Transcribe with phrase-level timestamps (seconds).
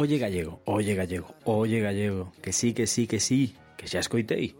[0.00, 4.56] Oye Gallego, oye Gallego, oye Gallego, que sí, que sí, que sí, que xa escoitei.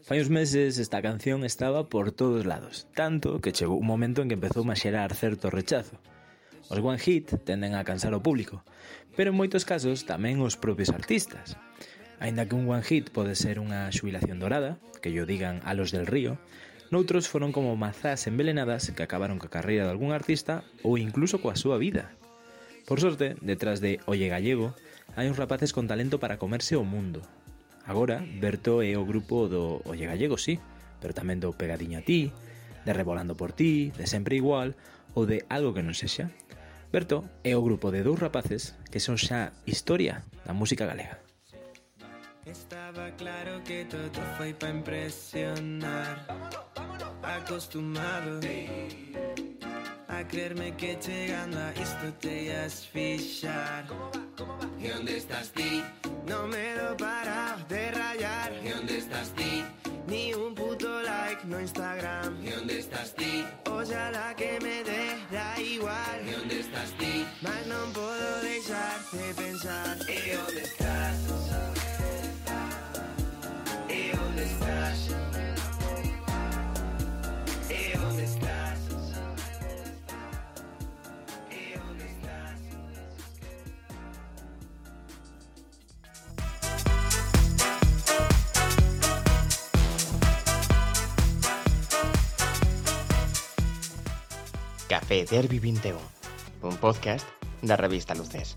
[0.00, 4.32] Fai uns meses esta canción estaba por todos lados, tanto que chegou un momento en
[4.32, 6.00] que empezou a xerar certo rechazo.
[6.72, 8.64] Os one hit tenden a cansar o público,
[9.12, 11.60] pero en moitos casos tamén os propios artistas.
[12.16, 15.92] Ainda que un one hit pode ser unha xubilación dorada, que yo digan a los
[15.92, 16.40] del río,
[16.88, 21.60] noutros foron como mazás envelenadas que acabaron coa carreira de algún artista ou incluso coa
[21.60, 22.16] súa vida.
[22.88, 24.72] Por sorte, detrás de Olle Gallego,
[25.12, 27.20] hai uns rapaces con talento para comerse o mundo.
[27.84, 30.56] Agora, Berto é o grupo do Olle Gallego, sí,
[30.96, 32.32] pero tamén do Pegadiño a ti,
[32.88, 34.72] de Revolando por ti, de Sempre Igual
[35.12, 36.32] ou de Algo que non sexa.
[36.88, 41.20] Berto é o grupo de dous rapaces que son xa historia da música galega.
[42.48, 46.24] Estaba claro que todo foi pa impresionar
[47.20, 48.40] Acostumado
[50.08, 53.86] a creerme que llegando a esto te ibas fichar.
[53.86, 54.26] ¿Cómo va?
[54.36, 54.68] ¿Cómo va?
[54.78, 55.82] ¿Y dónde estás ti?
[56.26, 58.52] No me lo parado de rayar.
[58.64, 59.64] ¿Y dónde estás ti?
[60.06, 62.44] Ni un puto like, no Instagram.
[62.44, 63.44] ¿Y dónde estás ti?
[63.66, 66.26] Ojalá que me dé, da igual.
[66.26, 67.26] ¿Y dónde estás ti?
[67.42, 69.96] Mal no puedo dejar de pensar.
[70.08, 70.87] ¿Y dónde estás?
[94.88, 95.98] Café Derby 21,
[96.62, 97.28] un podcast
[97.60, 98.56] da revista Luces.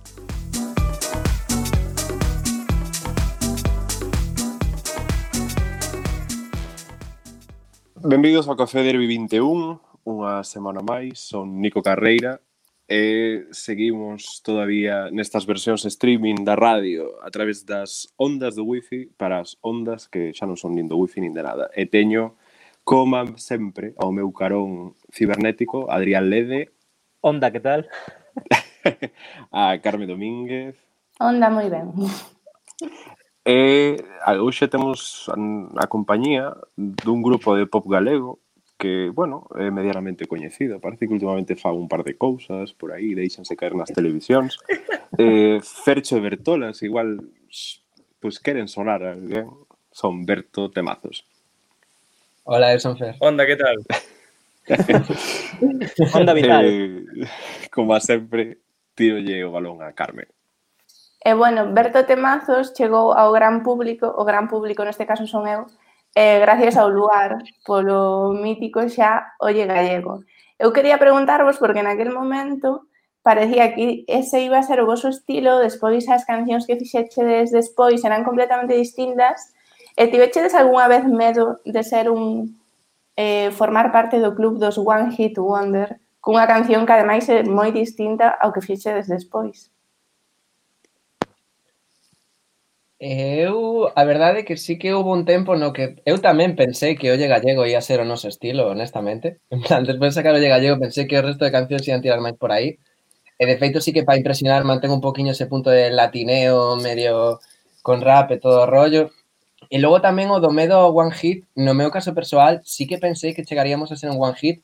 [7.99, 12.39] Benvidos ao Café Derby 21, unha semana máis, son Nico Carreira
[12.87, 19.43] e seguimos todavía nestas versións streaming da radio a través das ondas do wifi para
[19.43, 21.67] as ondas que xa non son nin do wifi nin de nada.
[21.75, 22.39] E teño
[22.83, 26.71] coma sempre ao meu carón cibernético, Adrián Lede.
[27.21, 27.87] Onda, que tal?
[29.51, 30.75] a Carme Domínguez.
[31.19, 31.93] Onda, moi ben.
[33.45, 33.97] E
[34.41, 35.29] hoxe temos
[35.77, 38.41] a compañía dun grupo de pop galego
[38.81, 40.81] que, bueno, é medianamente coñecido.
[40.81, 44.57] Parece que últimamente fa un par de cousas por aí, deixanse caer nas televisións.
[45.21, 47.85] Eh, Fercho e Bertolas, igual, pois
[48.17, 49.53] pues, queren sonar a alguén.
[49.91, 51.27] Son Berto Temazos.
[52.43, 53.13] Hola, Sanfer.
[53.13, 53.27] Fer.
[53.27, 53.77] Onda, que tal?
[56.15, 56.65] Onda vital.
[56.65, 57.05] Eh,
[57.71, 58.57] como a sempre,
[58.95, 60.27] tirolle o balón a Carmen.
[61.21, 65.45] E eh, bueno, Berto Temazos chegou ao gran público, o gran público neste caso son
[65.45, 65.69] eu,
[66.17, 70.25] eh, gracias ao lugar polo mítico xa Olle Gallego.
[70.57, 72.89] Eu quería preguntarvos porque naquel momento
[73.21, 78.01] parecía que ese iba a ser o vosso estilo, despois as cancións que fixechedes despois
[78.01, 79.53] eran completamente distintas,
[79.95, 82.57] E tivechedes algunha vez medo de ser un
[83.15, 87.73] eh, formar parte do club dos One Hit Wonder cunha canción que ademais é moi
[87.73, 89.71] distinta ao que fixedes despois?
[93.01, 96.93] Eu, a verdade é que sí que houve un tempo no que eu tamén pensei
[96.93, 99.41] que Olle Gallego ia ser o noso estilo, honestamente.
[99.49, 102.21] En plan, despois de sacar Olle Gallego pensei que o resto de cancións ian tirar
[102.21, 102.77] máis por aí.
[103.41, 107.41] E de feito sí que para impresionar mantengo un poquinho ese punto de latineo medio
[107.81, 109.09] con rap e todo o rollo.
[109.71, 113.31] E logo tamén o do medo one hit, no meu caso persoal, sí que pensei
[113.31, 114.59] que chegaríamos a ser un one hit,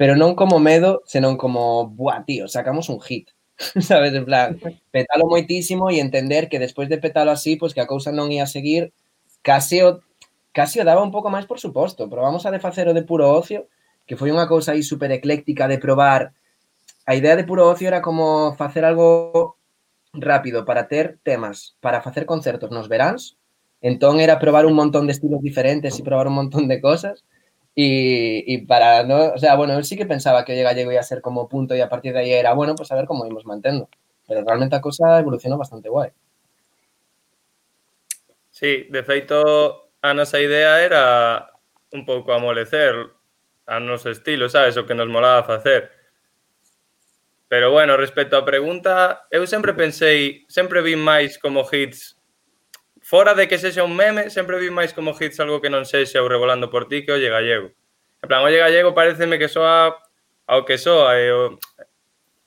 [0.00, 3.28] pero non como medo, senón como, buah, tío, sacamos un hit.
[3.80, 4.56] sabes, en plan,
[4.90, 8.46] petalo moitísimo e entender que despois de petalo así, pois que a cousa non ia
[8.46, 8.94] seguir,
[9.42, 10.00] casi o,
[10.54, 12.08] casi o daba un pouco máis por suposto.
[12.08, 13.68] Probamos a de facer o de puro ocio,
[14.06, 16.32] que foi unha cousa aí super ecléctica de probar.
[17.04, 19.58] A idea de puro ocio era como facer algo
[20.14, 23.37] rápido para ter temas, para facer concertos nos veráns.
[23.80, 27.24] Entón era probar un montón de estilos diferentes e probar un montón de cosas.
[27.74, 31.02] Y, y, para no, o sea, bueno, eu sí que pensaba que o gallego ia
[31.06, 33.46] ser como punto e a partir de aí era, bueno, pues a ver como imos
[33.46, 33.86] mantendo.
[34.26, 36.10] Pero realmente a cosa evolucionou bastante guai.
[38.50, 41.54] Sí, de feito, a nosa idea era
[41.94, 43.14] un pouco amolecer
[43.70, 45.94] a noso estilo, sabes, o que nos molaba facer.
[47.46, 52.17] Pero bueno, respecto á pregunta, eu sempre pensei, sempre vi máis como hits
[53.08, 56.20] Fora de que sexa un meme, sempre vi máis como hits algo que non sexa
[56.20, 57.72] o revolando por ti que olle gallego.
[58.20, 59.96] En plan, olle gallego pareceme que soa
[60.44, 61.56] ao que soa e, o,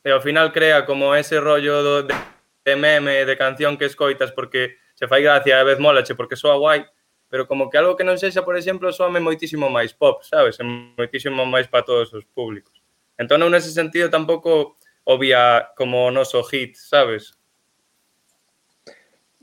[0.06, 2.14] e ao final crea como ese rollo do, de,
[2.62, 6.38] de meme, de canción que escoitas porque se fai gracia e a vez molache porque
[6.38, 6.86] soa guai,
[7.26, 10.62] pero como que algo que non sexa, por exemplo, soame moitísimo máis pop, sabes?
[10.62, 12.78] E moitísimo máis para todos os públicos.
[13.18, 14.78] Entón, nese sentido, tampouco
[15.10, 17.34] obvia como o noso hit, sabes?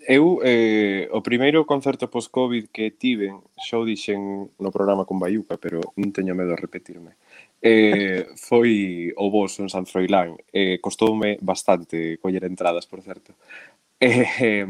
[0.09, 5.61] Eu, eh, o primeiro concerto post-Covid que tiven, xa o dixen no programa con Bayuca,
[5.61, 7.21] pero non teño medo a repetirme,
[7.61, 10.33] eh, foi o vos en San Froilán.
[10.49, 13.37] Eh, costoume bastante coller entradas, por certo.
[14.01, 14.67] Eh, eh,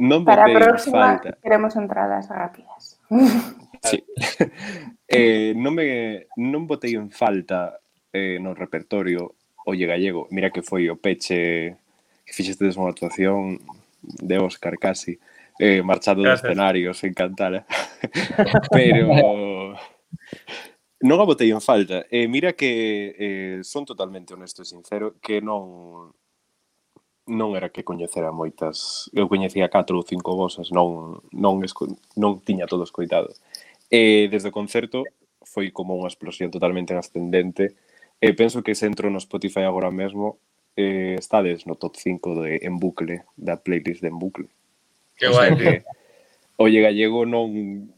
[0.00, 1.36] non Para a próxima falta.
[1.36, 2.96] queremos entradas rápidas.
[3.78, 4.02] Sí.
[5.06, 7.78] eh, non, me, non botei en falta
[8.10, 9.38] eh, no repertorio
[9.68, 10.26] Olle Gallego.
[10.34, 11.78] Mira que foi o peche
[12.26, 13.62] que fixestes unha actuación
[14.02, 15.18] de Óscar casi,
[15.58, 16.42] eh, marchando Gracias.
[16.42, 17.54] do escenario, sen cantar.
[17.54, 17.64] Eh.
[18.72, 19.76] Pero
[21.00, 22.06] non a botei en falta.
[22.10, 26.10] Eh, mira que eh, son totalmente honesto e sincero que non
[27.28, 29.06] non era que coñecera moitas.
[29.12, 31.86] Eu coñecía catro ou cinco vosas, non non esco,
[32.16, 33.30] non tiña todo escoitado.
[33.92, 35.04] E eh, desde o concerto
[35.44, 37.76] foi como unha explosión totalmente ascendente.
[38.18, 40.42] E eh, penso que se entro no Spotify agora mesmo
[40.78, 44.46] eh, estades no top 5 de En Bucle, da playlist de En Bucle.
[45.16, 45.58] Que guai.
[45.58, 45.82] Que,
[46.56, 47.90] Olle Gallego non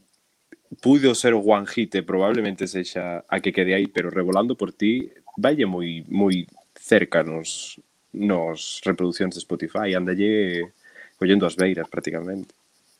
[0.81, 4.73] pudo ser o one hit, eh, probablemente sexa a que quede aí, pero revolando por
[4.73, 7.77] ti, valle moi moi cerca nos
[8.13, 10.73] nos reproduccións de Spotify, andalle
[11.21, 12.49] collendo as beiras prácticamente.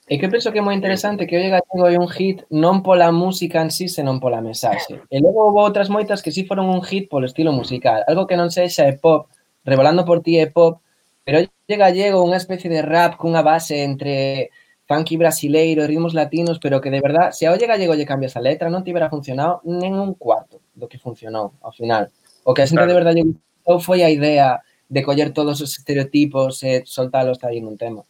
[0.05, 3.09] E que penso que é moi interesante que Olle Gallego é un hit non pola
[3.09, 5.01] música en sí, senón pola mensaxe.
[5.09, 8.37] E logo houve outras moitas que sí foron un hit polo estilo musical, algo que
[8.37, 9.29] non sexa é pop,
[9.63, 10.79] Revolando por ti é pop,
[11.23, 14.49] pero llega gallego unha especie de rap cunha base entre
[14.89, 18.35] funky brasileiro e ritmos latinos, pero que de verdad, se ao lle gallego lle cambias
[18.35, 22.11] a letra, non tivera funcionado nen un cuarto do que funcionou ao final.
[22.43, 22.91] O que a xente claro.
[22.91, 24.59] de verdade lle gustou foi a idea
[24.91, 28.03] de coller todos os estereotipos e soltalos aí nun tema.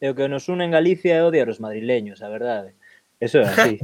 [0.00, 2.72] E o que nos une en Galicia é odiar os madrileños, a verdade.
[3.20, 3.76] Eso é así.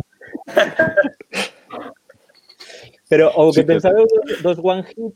[3.10, 5.12] Pero o que sí, pensaba dos, dos One Hit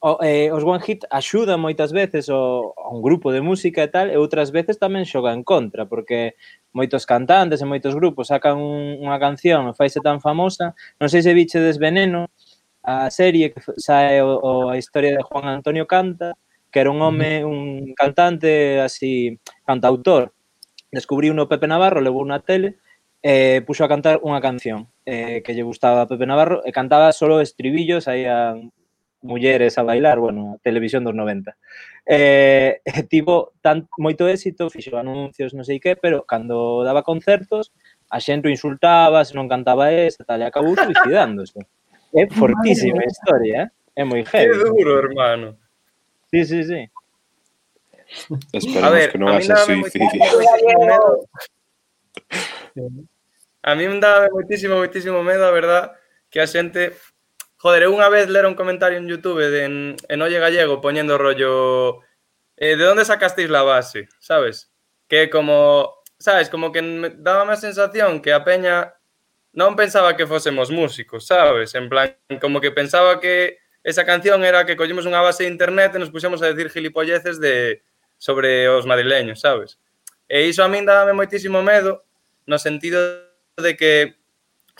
[0.00, 3.90] o, eh, os One Hit axudan moitas veces o, a un grupo de música e
[3.92, 6.40] tal, e outras veces tamén xoga en contra, porque
[6.72, 10.72] moitos cantantes e moitos grupos sacan un, unha canción e faise tan famosa.
[10.96, 12.32] Non sei se viche Desveneno,
[12.80, 16.32] a serie que sae o, o a historia de Juan Antonio Canta,
[16.72, 19.36] que era un home, un cantante así,
[19.68, 20.32] cantautor.
[20.88, 22.80] Descubriu no Pepe Navarro, levou na tele,
[23.20, 27.12] eh, puxo a cantar unha canción eh, que lle gustaba a Pepe Navarro e cantaba
[27.12, 28.56] solo estribillos, aí a
[29.22, 31.56] mulleres a bailar, bueno, a televisión dos 90.
[32.06, 32.80] Eh,
[33.10, 37.72] tivo tan, moito éxito, fixo anuncios, non sei que, pero cando daba concertos,
[38.10, 41.60] a xente insultaba, se non cantaba esa, tal, e acabou suicidándose.
[42.10, 43.70] É fortísima Madre historia, eh?
[43.94, 44.50] é moi heavy.
[44.50, 45.54] É duro, hermano.
[46.26, 46.90] Sí, sí, sí.
[48.50, 50.18] Esperemos a ver, que non haxa suicidio.
[53.62, 55.92] A mí me daba moitísimo, moitísimo medo, a verdad,
[56.30, 56.96] que a xente
[57.60, 59.74] Joder, eu unha vez lera un comentario en Youtube de, en,
[60.08, 62.00] en Olle Gallego poñendo rollo
[62.56, 64.72] eh, de onde sacasteis la base, sabes?
[65.12, 68.96] Que como, sabes, como que me daba má sensación que a peña
[69.52, 71.76] non pensaba que fósemos músicos, sabes?
[71.76, 75.92] En plan, como que pensaba que esa canción era que collemos unha base de internet
[75.92, 77.84] e nos puxemos a decir gilipolleces de
[78.16, 79.76] sobre os madrileños, sabes?
[80.32, 82.08] E iso a min dábame moitísimo medo
[82.48, 83.20] no sentido
[83.60, 84.19] de que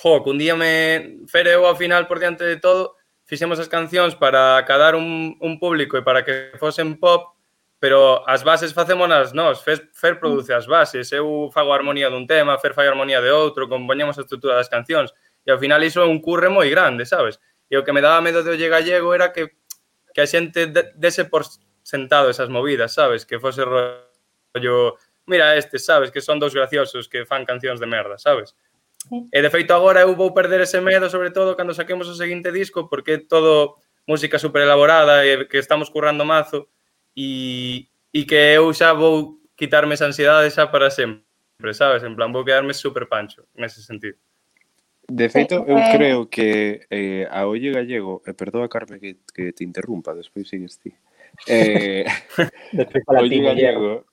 [0.02, 2.96] jo, que un día me fereu ao final por diante de todo,
[3.28, 7.36] fixemos as cancións para acadar un, un público e para que fosen pop,
[7.78, 12.26] pero as bases facémonas nós, Fer, Fer produce as bases, eu fago a armonía dun
[12.26, 15.12] tema, Fer fai a armonía de outro, compoñemos a estrutura das cancións,
[15.44, 17.40] e ao final iso é un curre moi grande, sabes?
[17.70, 19.60] E o que me daba medo de olle gallego era que
[20.12, 20.66] que a xente
[20.98, 21.46] dese por
[21.82, 23.24] sentado esas movidas, sabes?
[23.24, 26.10] Que fose rollo, mira este, sabes?
[26.10, 28.54] Que son dous graciosos que fan cancións de merda, sabes?
[29.10, 32.52] E de feito agora eu vou perder ese medo, sobre todo cando saquemos o seguinte
[32.52, 36.68] disco, porque é todo música super elaborada e que estamos currando mazo
[37.16, 42.02] e, e que eu xa vou quitarme esa ansiedade xa para sempre, sabes?
[42.02, 44.18] En plan, vou quedarme super pancho nese sentido.
[45.10, 45.92] De feito, eu eh, eh.
[45.96, 50.46] creo que eh, a Olle Gallego, e eh, perdoa Carme que, que te interrumpa, despois
[50.46, 50.94] sigues ti.
[51.50, 52.06] Eh,
[53.10, 54.06] Olle Gallego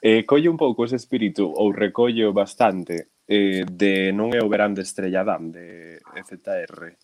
[0.00, 4.76] eh, colle un pouco ese espírito ou recollo bastante eh, de non é o verán
[4.76, 6.96] de Estrelladán de FTR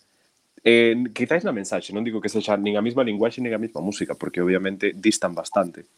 [0.65, 3.81] eh, quizáis na mensaxe, non digo que sexa nin a mesma linguaxe nin a mesma
[3.81, 5.89] música porque obviamente distan bastante.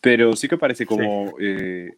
[0.00, 1.40] Pero sí que parece como sí.
[1.40, 1.88] eh,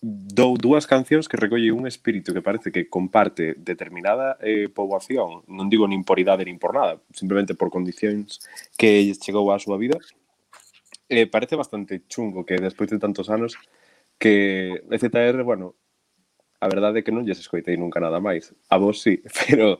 [0.00, 5.68] dou dúas cancións que recolle un espírito que parece que comparte determinada eh, poboación, non
[5.68, 8.40] digo nin por idade nin por nada, simplemente por condicións
[8.80, 10.00] que chegou á súa vida.
[11.08, 13.60] Eh, parece bastante chungo que despois de tantos anos
[14.16, 15.76] que EZR, bueno,
[16.60, 18.50] A verdade é que non lles escoitei nunca nada máis.
[18.66, 19.78] A vos sí, pero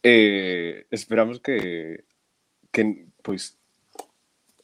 [0.00, 2.04] eh, esperamos que,
[2.72, 3.60] que pois,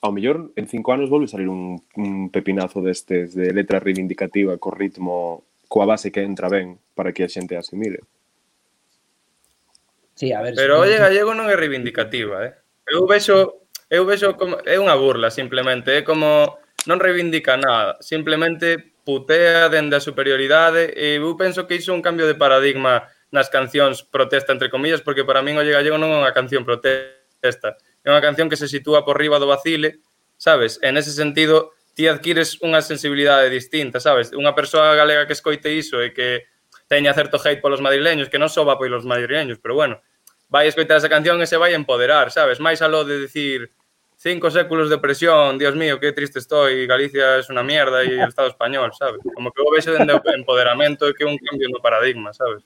[0.00, 4.74] ao mellor en cinco anos volve salir un, un pepinazo destes de letra reivindicativa co
[4.74, 8.04] ritmo coa base que entra ben para que a xente asimile.
[10.14, 12.52] Sí, a ver, Pero olle gallego non é reivindicativa, eh?
[12.84, 18.91] Eu vexo eu vexo como é unha burla simplemente, é como non reivindica nada, simplemente
[19.04, 23.50] putea dende a superioridade e eu penso que iso é un cambio de paradigma nas
[23.50, 28.08] cancións protesta entre comillas porque para min o Gallego non é unha canción protesta é
[28.08, 30.02] unha canción que se sitúa por riba do vacile
[30.38, 30.78] sabes?
[30.82, 34.30] En ese sentido ti adquires unha sensibilidade distinta sabes?
[34.30, 36.46] Unha persoa galega que escoite iso e que
[36.86, 39.98] teña certo hate polos madrileños que non só va polos madrileños pero bueno
[40.52, 42.62] vai escoitar esa canción e se vai empoderar sabes?
[42.62, 43.74] máis aló de decir,
[44.22, 48.28] cinco séculos de presión, Dios mío, qué triste estoy, Galicia es una mierda y el
[48.28, 49.20] Estado español, sabes?
[49.34, 52.62] Como que vou vexo dende o empoderamento e que un cambio no paradigma, sabes?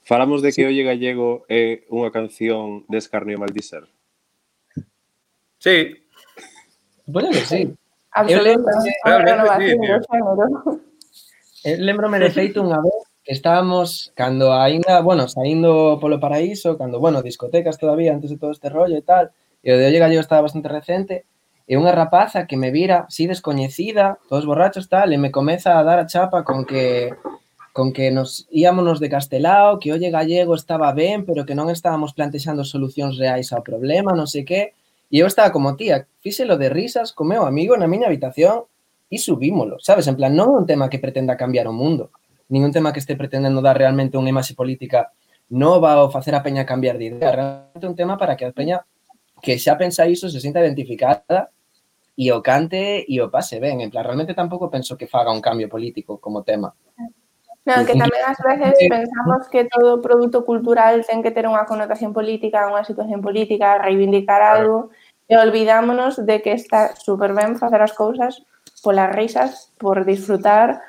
[0.00, 3.84] Falamos de que Olle Gallego é unha canción de escarnio maldicer.
[5.60, 6.00] Sí.
[7.04, 7.68] Bueno, que sí.
[8.16, 8.40] Eu
[11.76, 17.20] lembrome de feito unha vez que estábamos cando aínda, bueno, saindo polo paraíso, cando, bueno,
[17.20, 19.28] discotecas todavía antes de todo este rollo e tal,
[19.62, 21.28] E o de Olle Gallego estaba bastante recente,
[21.70, 25.84] e unha rapaza que me vira así descoñecida, todos borrachos tal, e me comeza a
[25.86, 27.14] dar a chapa con que
[27.70, 32.10] con que nos íamos de Castelao, que Olle Gallego estaba ben, pero que non estábamos
[32.18, 34.74] plantexando solucións reais ao problema, non sei que,
[35.06, 38.66] e eu estaba como tía, fíxelo de risas co meu amigo na miña habitación
[39.06, 40.10] e subímolo, sabes?
[40.10, 42.10] En plan, non é un tema que pretenda cambiar o mundo,
[42.50, 45.14] nin un tema que este pretendendo dar realmente unha imaxe política
[45.50, 48.82] nova ou facer a peña cambiar de idea, realmente un tema para que a peña
[49.42, 51.50] que xa pensa iso, se sinta identificada
[52.16, 53.80] e o cante e o pase ben.
[53.80, 56.72] En plan, realmente tampouco penso que faga un cambio político como tema.
[57.64, 62.16] Non, que tamén ás veces pensamos que todo produto cultural ten que ter unha connotación
[62.16, 64.92] política, unha situación política, reivindicar algo,
[65.30, 68.42] e olvidámonos de que está super ben facer as cousas
[68.80, 70.80] polas risas, por disfrutar,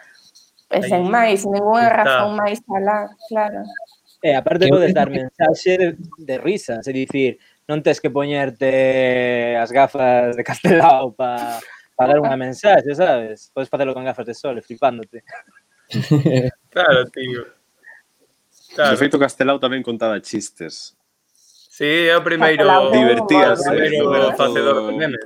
[0.72, 3.67] e sen máis, ninguna razón máis alá, claro.
[4.24, 7.36] E aparte podes dar mensaxe de, de risas, é dicir,
[7.72, 11.63] non tes que poñerte as gafas de Castelao para
[11.96, 13.48] pa dar unha mensaxe, sabes?
[13.56, 15.24] Podes facelo con gafas de sol, flipándote.
[16.74, 17.48] claro, tío.
[18.75, 18.92] Claro.
[18.92, 21.00] De feito, Castelao tamén contaba chistes.
[21.72, 22.92] Sí, é o primeiro...
[22.92, 23.63] Divertíase.
[23.63, 25.24] O primeiro facedor de memes.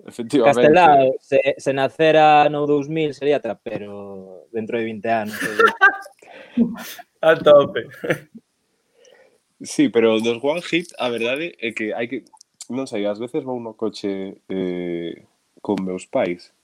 [0.00, 0.56] Efectivamente.
[0.56, 5.36] Castelao, se, se nacera no 2000 sería trapero dentro de 20 anos.
[7.20, 7.84] A tope.
[9.62, 12.24] Sí, pero dos one hit, a verdade, é que hai que...
[12.70, 15.26] Non sei, ás veces vou no coche eh,
[15.60, 16.54] con meus pais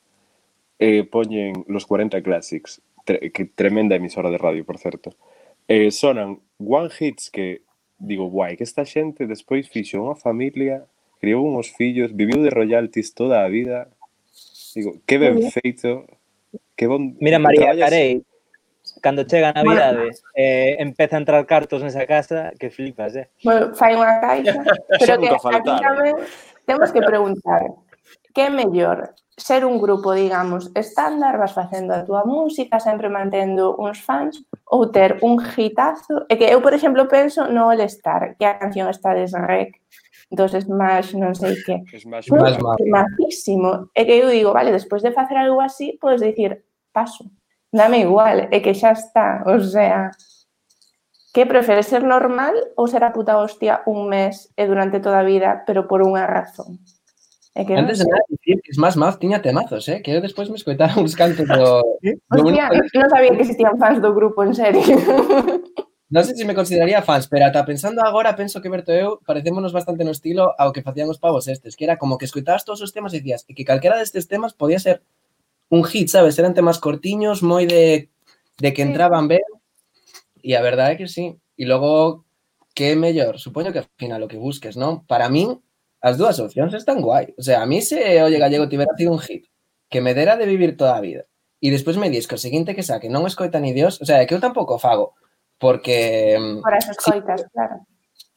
[0.79, 5.12] e eh, poñen los 40 Classics, tre que tremenda emisora de radio, por certo.
[5.67, 7.67] Eh, sonan one hits que
[7.99, 10.85] digo, guai, que esta xente despois fixo unha familia,
[11.21, 13.88] criou uns fillos, viviu de royalties toda a vida.
[14.76, 16.05] Digo, que ben feito,
[16.76, 17.17] que bon...
[17.21, 18.21] Mira, María Carey,
[19.03, 23.31] cando chega a Navidade, bueno, eh, empeza a entrar cartos nesa casa, que flipas, eh?
[23.45, 24.57] Bueno, fai unha caixa,
[25.00, 26.15] pero que aquí tamén
[26.65, 27.62] temos que preguntar,
[28.35, 33.76] que é mellor ser un grupo, digamos, estándar, vas facendo a túa música, sempre mantendo
[33.76, 38.37] uns fans, ou ter un hitazo, e que eu, por exemplo, penso no All Star,
[38.41, 39.76] que a canción está de rec,
[40.31, 41.85] dos Smash, non sei que.
[42.00, 42.59] Smash, Smash,
[43.31, 43.87] Smash.
[43.95, 47.29] E que eu digo, vale, despois de facer algo así, podes dicir, paso
[47.76, 50.11] dame igual, é que xa está, o sea,
[51.37, 55.28] que prefere ser normal ou ser a puta hostia un mes e durante toda a
[55.28, 56.80] vida, pero por unha razón?
[57.52, 60.00] É que Antes no de nada, dicir que Smash Mouth tiña temazos, eh?
[60.00, 61.85] que eu despois me escoitara uns cantos do...
[62.00, 62.80] do hostia, un...
[62.80, 64.85] non sabía que existían fans do grupo, en serio.
[66.06, 69.18] Non sei se me consideraría fans, pero ata pensando agora, penso que Berto e eu
[69.26, 72.62] parecémonos bastante no estilo ao que facían os pavos estes, que era como que escoitabas
[72.62, 75.02] todos os temas e dicías e que calquera destes temas podía ser
[75.68, 76.38] un hit, sabes?
[76.38, 78.11] Eran temas cortiños, moi de,
[78.58, 79.44] de que entraban ben,
[80.42, 81.35] e a verdade é que sí.
[81.58, 82.25] E logo,
[82.76, 83.40] que é mellor?
[83.40, 85.02] Supoño que ao final o que busques, non?
[85.08, 85.58] Para min,
[86.00, 87.35] as dúas opcións están guai.
[87.35, 89.49] O sea, a mí se oye Gallego tivera sido un hit,
[89.88, 91.26] que me dera de vivir toda a vida,
[91.58, 94.23] e despois me dis que o seguinte que saque non escoita ni Dios, o sea,
[94.23, 95.18] que eu tampouco fago,
[95.58, 96.37] porque...
[96.38, 97.76] Mm, Por as escoitas, sí, claro.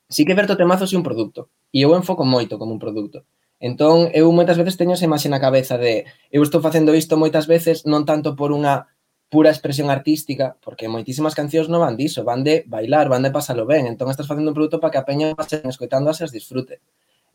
[0.09, 3.29] Sí que Berto Temazo é un produto, e eu enfoco moito como un produto.
[3.60, 7.44] Entón, eu moitas veces teño esa imaxe na cabeza de eu estou facendo isto moitas
[7.44, 8.88] veces non tanto por unha
[9.28, 13.68] pura expresión artística, porque moitísimas cancións non van diso, van de bailar, van de pasalo
[13.68, 16.80] ben, entón estás facendo un produto para que a peña pasen escoitando as disfrute.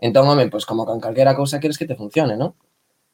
[0.00, 2.56] Entón, home, pois como con calquera cousa queres que te funcione, non?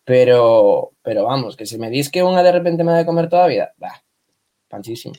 [0.06, 3.26] Pero, pero vamos, que se me dis que unha de repente me ha de comer
[3.26, 4.00] toda a vida, bah,
[4.70, 5.18] panchísimo.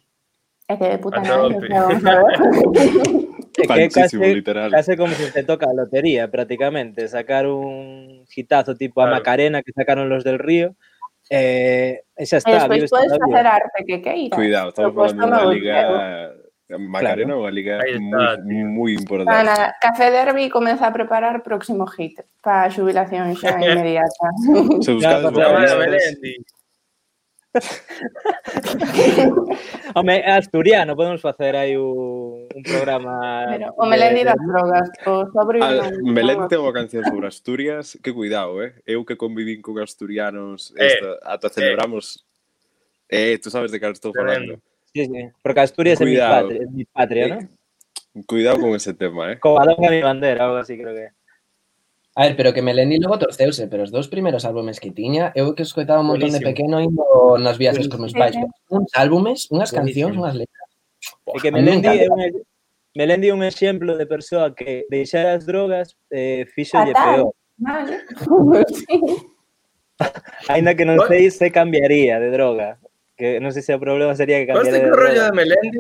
[0.71, 1.59] É que de puta madre,
[3.67, 4.71] que casi, literal.
[4.97, 7.07] Como si te toca lotería, prácticamente.
[7.07, 9.15] Sacar un hitazo tipo claro.
[9.15, 10.75] a Macarena que sacaron los del río.
[11.29, 12.67] Eh, ya está.
[12.67, 13.55] Después puedes hacer vida.
[13.55, 16.31] arte, que qué Cuidado, estamos hablando de una liga.
[16.77, 17.41] Macarena claro.
[17.41, 17.79] una liga
[18.43, 19.51] muy, muy importante.
[19.51, 24.09] Ana, Café Derby comienza a preparar próximo hit para jubilación ya inmediata.
[24.81, 25.21] Se busca
[29.95, 33.45] Home, asturiano, podemos facer aí un, un programa...
[33.49, 35.61] Pero, o Melendi ir drogas, o sobre...
[35.61, 38.79] A, non, Melén ten unha canción sobre Asturias, que cuidado, eh?
[38.87, 41.53] Eu que convivín con asturianos, eh, esta, ata eh.
[41.59, 42.23] celebramos...
[43.11, 43.35] Eh.
[43.35, 44.55] eh, tú sabes de que estou falando.
[44.95, 46.47] Sí, sí, porque Asturias cuidado.
[46.51, 47.51] é mi patria, é mi patria eh,
[48.15, 48.23] ¿no?
[48.27, 49.39] Cuidado con ese tema, eh?
[49.39, 51.11] Covadonga mi bandera, algo así creo que.
[52.15, 55.55] A ver, pero que Melendi logo torceuse, pero os dous primeiros álbumes que tiña, eu
[55.55, 56.43] que escoitaba un montón Buenísimo.
[56.43, 58.35] de pequeno indo nas viaxes con meus pais.
[58.67, 60.67] Uns álbumes, unhas cancións, unhas letras.
[61.31, 62.19] É que Melendi é un,
[62.91, 67.31] Melendi é un exemplo de persoa que deixar as drogas eh, fixolle peor.
[67.55, 68.03] Vale.
[70.51, 72.75] Ainda que non sei se cambiaría de droga.
[73.15, 75.79] Que non sei se o problema sería que cambiaría Conste de o rollo de Melendi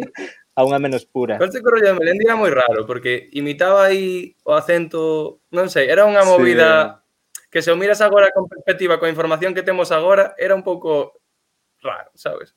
[0.61, 1.41] a unha menos pura.
[1.41, 5.67] Parece que o rollo de Melendi era moi raro, porque imitaba aí o acento, non
[5.73, 7.01] sei, era unha movida
[7.33, 7.49] sí.
[7.49, 11.17] que se o miras agora con perspectiva, coa información que temos agora, era un pouco
[11.81, 12.53] raro, sabes?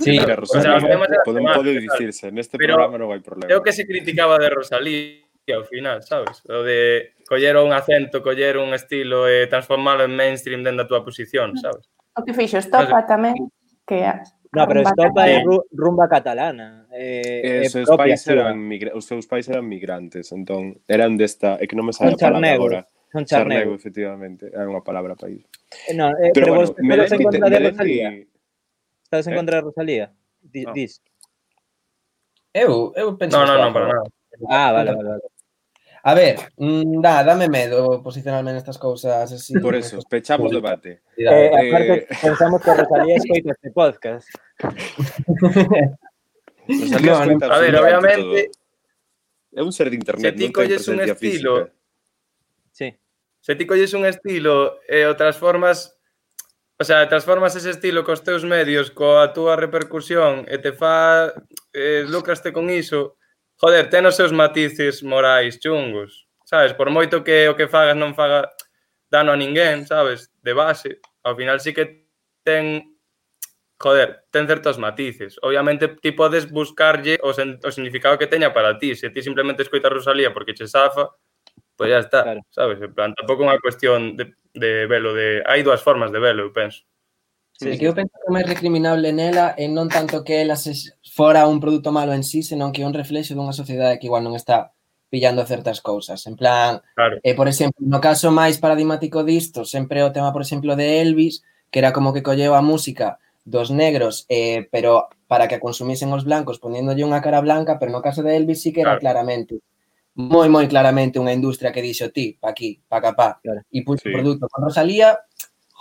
[0.00, 3.50] Sí, pero Rosalía, o sea, podemos, pode dicirse, neste pero programa non hai problema.
[3.50, 6.46] Eu que se criticaba de Rosalía ao final, sabes?
[6.46, 11.02] O de coller un acento, coller un estilo e transformalo en mainstream dentro da túa
[11.02, 11.90] posición, sabes?
[12.14, 13.34] O que fixo Estopa tamén,
[13.82, 14.06] que
[14.52, 15.40] No, pero Estopa é
[15.72, 16.84] rumba catalana.
[16.92, 18.92] Eh, eh, é seus pais eran migra...
[18.92, 22.52] os seus pais eran migrantes, entón eran desta, é que non me sabe a palabra
[22.52, 22.80] agora.
[23.08, 23.72] Son charnego.
[23.72, 25.40] charnego, efectivamente, é unha palabra país.
[25.88, 28.08] Eh, no, eh, pero, pero bueno, vos estás en contra de Rosalía?
[29.08, 29.36] Estás en eh?
[29.40, 30.06] contra de Rosalía?
[30.44, 30.66] Dis.
[30.68, 30.72] No.
[30.76, 30.92] Dis.
[32.52, 34.04] Eu, eu penso No, no, no, para nada.
[34.52, 35.31] Ah, vale, vale, vale.
[36.04, 39.54] A ver, mm, da, dame medo posicionarme nestas cousas así.
[39.60, 41.02] Por eso, pechamos o debate.
[41.16, 44.28] Eh, eh, eh aparte, pensamos que Rosalía escoita este podcast.
[46.66, 48.50] Rosalía no, no, a ver, obviamente...
[48.50, 48.62] Todo.
[49.52, 51.56] É un ser de internet, se ti colles un estilo...
[51.56, 51.76] Física.
[52.72, 52.96] Sí.
[53.40, 55.94] Se ti colles un estilo e eh, o transformas...
[56.80, 61.30] O sea, transformas ese estilo cos teus medios, coa túa repercusión e te fa...
[61.70, 63.21] Eh, lucraste con iso
[63.56, 66.72] joder, ten os seus matices morais chungos, sabes?
[66.72, 68.48] Por moito que o que fagas non faga
[69.10, 70.32] dano a ninguén, sabes?
[70.40, 72.08] De base, ao final sí que
[72.42, 72.92] ten
[73.82, 75.38] joder, ten certos matices.
[75.42, 78.94] Obviamente ti podes buscarlle o, sen, o significado que teña para ti.
[78.94, 81.10] Se ti simplemente escoitas Rosalía porque che zafa,
[81.76, 82.40] pois pues ya está, claro.
[82.50, 82.80] sabes?
[82.80, 85.42] En plan, tampouco é unha cuestión de, de velo, de...
[85.42, 86.86] Hai dúas formas de velo, eu penso.
[87.52, 90.56] Sí, e que eu penso que o máis recriminable nela é non tanto que ela
[90.56, 90.72] se
[91.04, 94.24] fora un produto malo en sí, senón que é un reflexo dunha sociedade que igual
[94.24, 94.72] non está
[95.12, 96.26] pillando certas cousas.
[96.26, 97.20] En plan, claro.
[97.22, 101.44] eh, por exemplo, no caso máis paradigmático disto, sempre o tema, por exemplo, de Elvis,
[101.68, 106.12] que era como que colleu a música dos negros, eh, pero para que a consumisen
[106.16, 109.04] os blancos poniéndolle unha cara blanca, pero no caso de Elvis sí que era claro.
[109.04, 109.60] claramente,
[110.16, 113.60] moi, moi claramente unha industria que dixo ti, pa aquí, pa capá, claro.
[113.68, 114.12] e puxo sí.
[114.12, 115.20] produto con Rosalía,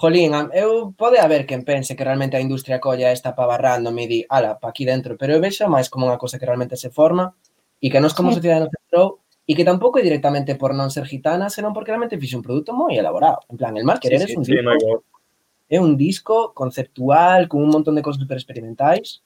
[0.01, 4.05] jolín, eu pode haber quen pense que realmente a industria colla esta pava random e
[4.09, 6.89] di, ala, pa aquí dentro, pero eu vexo máis como unha cosa que realmente se
[6.89, 7.37] forma
[7.77, 8.41] e que nos como sí.
[8.41, 12.17] sociedade nos entrou e que tampouco é directamente por non ser gitana, senón porque realmente
[12.17, 13.45] fixe un produto moi elaborado.
[13.53, 14.89] En plan, el Mar Querer sí, sí, é un sí, disco,
[15.69, 19.21] é un disco conceptual con un montón de cosas super experimentais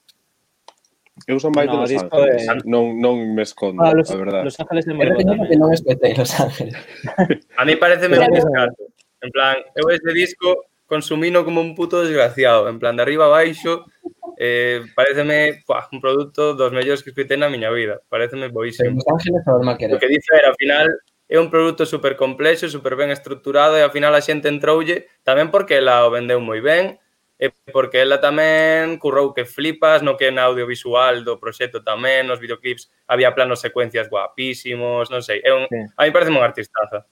[1.24, 2.68] Eu son máis no, de disco Ángeles, de...
[2.68, 4.44] non, non me escondo, ah, los, a verdade.
[4.52, 5.48] Los Ángeles de Moreno.
[5.48, 6.76] Que non escoitei Los Ángeles.
[7.56, 8.84] a mí parece un descarto.
[9.26, 13.34] En plan, eu ese disco consumino como un puto desgraciado, en plan de arriba a
[13.34, 13.90] baixo,
[14.38, 19.02] eh, pareceme pua, un produto dos mellores que escutei na miña vida, pareceme boísimo.
[19.02, 20.86] Los Ángeles o O que dice era, ao final,
[21.26, 25.50] é un produto super complexo, super ben estructurado e ao final a xente entroulle tamén
[25.50, 27.02] porque ela o vendeu moi ben
[27.42, 32.38] e porque ela tamén currou que flipas no que en audiovisual do proxecto tamén, nos
[32.38, 35.82] videoclips había planos secuencias guapísimos, non sei, é un, sí.
[35.98, 37.10] a mí parece un artistaza.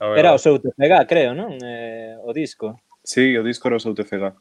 [0.00, 1.60] Era o seu TFG, creo, non?
[1.60, 2.80] Eh, o disco.
[3.04, 4.32] Sí, o disco era o seu TFG.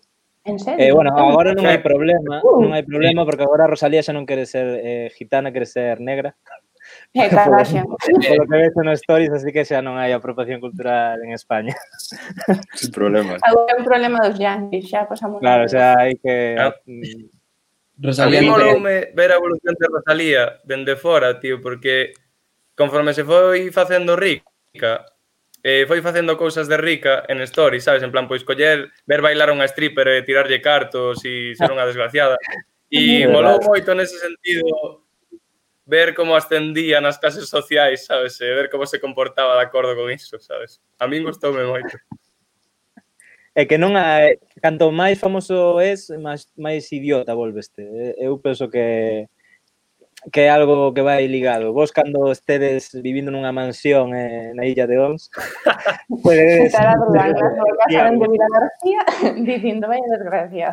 [0.45, 0.79] En serio?
[0.79, 4.15] Eh, bueno, agora non hai eh, problema, uh, non hai problema porque agora Rosalía xa
[4.15, 6.31] non quere ser eh, gitana, quere ser negra.
[7.13, 11.75] Eh, Polo que ves en stories, así que xa non hai apropiación cultural en España.
[12.73, 13.37] Sin problema.
[13.45, 15.37] Agora é un problema dos Yankees, xa pasamos.
[15.37, 16.57] Claro, xa hai que...
[16.57, 16.73] Ah.
[17.99, 18.41] Rosalía.
[18.41, 22.15] A mí moloume ver a evolución de Rosalía dende fora, tío, porque
[22.73, 25.05] conforme se foi facendo rica,
[25.63, 28.03] eh, foi facendo cousas de rica en stories, sabes?
[28.03, 32.37] En plan, pois coller, ver bailar unha stripper e tirarlle cartos e ser unha desgraciada.
[32.89, 35.05] E molou moito nese sentido
[35.85, 38.41] ver como ascendía nas clases sociais, sabes?
[38.41, 40.81] E ver como se comportaba de acordo con iso, sabes?
[40.97, 41.97] A min gustoume moito.
[43.53, 44.37] É que non hai...
[44.61, 47.85] Canto máis famoso és, máis, máis idiota volveste.
[48.17, 49.29] Eu penso que
[50.31, 51.73] que é algo que vai ligado.
[51.73, 55.29] Vos cando estedes vivindo nunha mansión eh, na illa de Ons,
[56.23, 56.73] podedes...
[56.73, 59.01] Estar a dudar, de a García,
[59.47, 60.69] dicindo, vaya desgracia.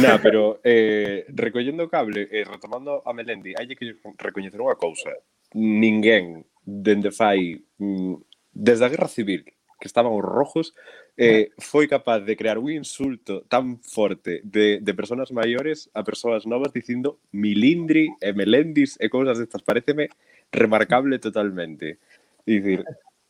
[0.00, 5.12] Na, pero eh, recollendo o cable, eh, retomando a Melendi, hai que recoñecer unha cousa.
[5.54, 8.16] Ninguén dende fai mm,
[8.50, 9.44] desde a Guerra Civil
[9.84, 10.72] que estaban os rojos
[11.16, 16.46] eh, foi capaz de crear un insulto tan forte de, de personas maiores a persoas
[16.46, 19.62] novas dicindo milindri e melendis e cousas destas.
[19.62, 20.10] Pareceme
[20.50, 21.98] remarcable totalmente.
[22.46, 22.84] Dicir,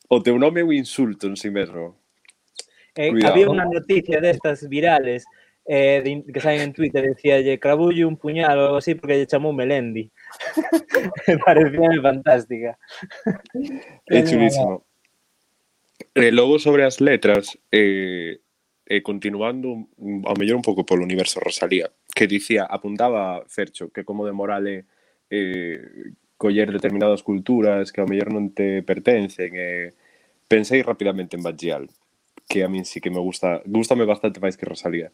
[0.09, 1.97] o teu nome é un insulto en si sí mesmo.
[2.95, 5.27] Eh, había unha noticia destas virales
[5.67, 9.29] eh, de, que saen en Twitter, decíalle Crabullo un puñal ou algo así porque lle
[9.29, 10.09] chamou Melendi.
[11.45, 12.79] Parecía fantástica.
[14.09, 14.81] É chulísimo.
[16.15, 18.39] Eh, e logo sobre as letras, eh,
[18.87, 19.91] eh, continuando
[20.23, 24.85] ao mellor un pouco polo universo Rosalía, que dicía, apuntaba Fercho, que como de Morale
[25.29, 29.91] eh, coller determinadas culturas que ao mellor non te pertencen, eh,
[30.47, 31.91] pensei rapidamente en Bajial,
[32.47, 35.11] que a min sí que me gusta, gustame bastante máis que Rosalía.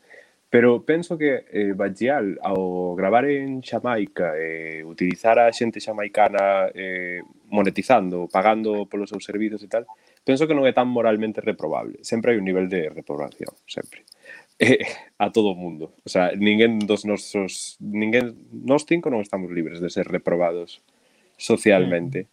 [0.54, 6.70] Pero penso que eh, Bajial, ao gravar en Xamaica e eh, utilizar a xente xamaicana
[6.78, 9.90] eh, monetizando, pagando polos seus servizos e tal,
[10.24, 12.02] penso que non é tan moralmente reprobable.
[12.06, 14.06] Sempre hai un nivel de reprobación, sempre.
[14.62, 14.86] Eh,
[15.18, 15.98] a todo o mundo.
[16.06, 17.82] O sea, ninguén dos nosos...
[17.82, 20.86] Ninguén, nos cinco non estamos libres de ser reprobados
[21.34, 22.30] socialmente.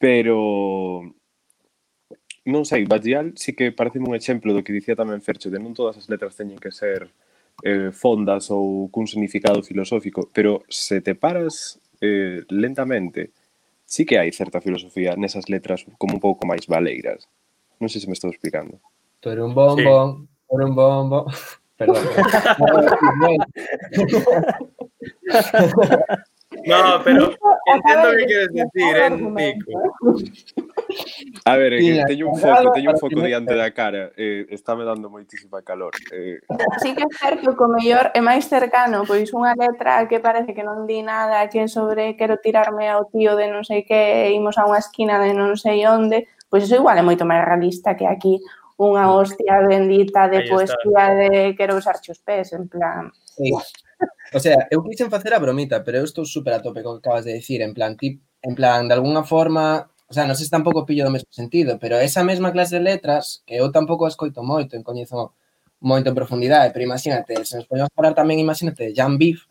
[0.00, 1.04] Pero
[2.46, 5.74] non sei, Bajial sí que parece un exemplo do que dicía tamén Fercho, de non
[5.74, 7.12] todas as letras teñen que ser
[7.66, 13.34] eh, fondas ou cun significado filosófico, pero se te paras eh, lentamente
[13.86, 17.30] sí que hai certa filosofía nesas letras como un pouco máis baleiras.
[17.78, 18.82] Non sei se me estou explicando.
[19.22, 20.52] Tu eres un bombón, sí.
[20.52, 21.26] eres un bombo.
[21.78, 22.04] Perdón.
[26.64, 29.92] no, pero entiendo que quieres decir, ¿eh, Nico?
[31.44, 34.84] A ver, eh, que teño un foco, teño un foco diante da cara, eh, estáme
[34.84, 35.92] dando moitísima calor.
[36.12, 36.40] Eh.
[36.76, 40.20] Así que é certo que o mellor é eh, máis cercano, pois unha letra que
[40.20, 44.32] parece que non di nada, que sobre quero tirarme ao tío de non sei que,
[44.32, 47.96] imos a unha esquina de non sei onde, pois iso igual é moito máis realista
[47.96, 48.40] que aquí
[48.76, 53.08] unha hostia bendita de poesía de quero usar os pés, en plan...
[53.24, 53.52] Sí.
[54.32, 57.08] O sea, eu quixen facer a bromita, pero eu estou super a tope co que
[57.08, 60.46] acabas de decir, en plan, tip, en plan, de alguna forma, O sea, non sei
[60.46, 64.06] se tampouco pillo do mesmo sentido, pero esa mesma clase de letras que eu tampouco
[64.06, 65.34] escoito moito, en coñezo
[65.82, 69.50] moito en profundidade, pero imagínate, se nos podemos falar tamén, imagínate, Jan Biff,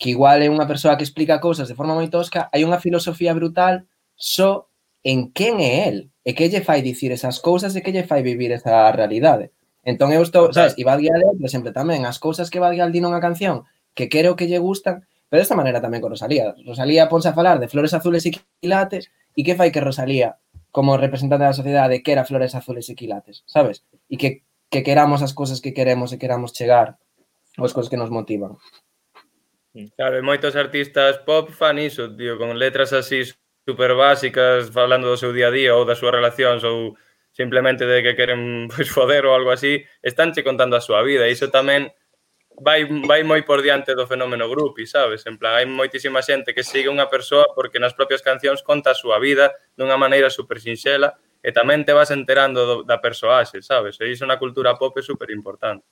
[0.00, 3.36] que igual é unha persoa que explica cousas de forma moi tosca, hai unha filosofía
[3.36, 3.84] brutal
[4.16, 4.66] só
[5.04, 8.22] en quen é el, e que lle fai dicir esas cousas e que lle fai
[8.22, 9.50] vivir esa realidade.
[9.82, 13.02] Entón eu estou, sabes, Ibad Guialé, por exemplo, tamén, as cousas que Ibad Guialé di
[13.02, 16.54] nunha canción que quero que lle gustan, pero desta maneira tamén con Rosalía.
[16.64, 20.36] Rosalía ponse a falar de flores azules e quilates, E que fai que Rosalía,
[20.70, 23.84] como representante da sociedade, quera flores azules e quilates, sabes?
[24.08, 26.96] E que, que queramos as cousas que queremos e queramos chegar
[27.60, 28.56] as cousas que nos motivan.
[29.74, 33.24] Mm, claro, e moitos artistas pop fan iso, tío, con letras así
[33.64, 36.96] super básicas, falando do seu día a día ou das súas relacións ou
[37.32, 41.28] simplemente de que queren pois, foder ou algo así, estánche contando a súa vida.
[41.28, 41.88] Iso tamén
[42.60, 45.24] vai, vai moi por diante do fenómeno grupi, sabes?
[45.26, 48.98] En plan, hai moitísima xente que sigue unha persoa porque nas propias cancións conta a
[48.98, 53.98] súa vida dunha maneira super sinxela e tamén te vas enterando do, da persoaxe, sabes?
[53.98, 55.82] E iso na cultura pop é super importante.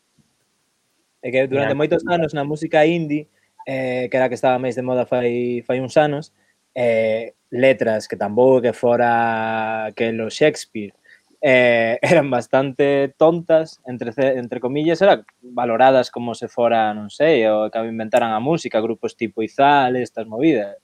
[1.20, 3.29] É que durante moitos anos na música indie,
[3.66, 6.33] eh, que era que estaba máis de moda fai, fai uns anos,
[6.75, 10.94] eh, letras que tampouco que fora que lo Shakespeare
[11.40, 17.70] eh, eran bastante tontas, entre, entre comillas, eran valoradas como se fora, non sei, o
[17.72, 20.76] que inventaran a música, grupos tipo Izal, estas movidas.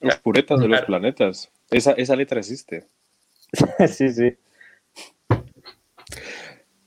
[0.00, 1.50] Los puretas de los planetas.
[1.70, 2.86] Esa, esa letra existe.
[3.88, 4.36] sí, sí.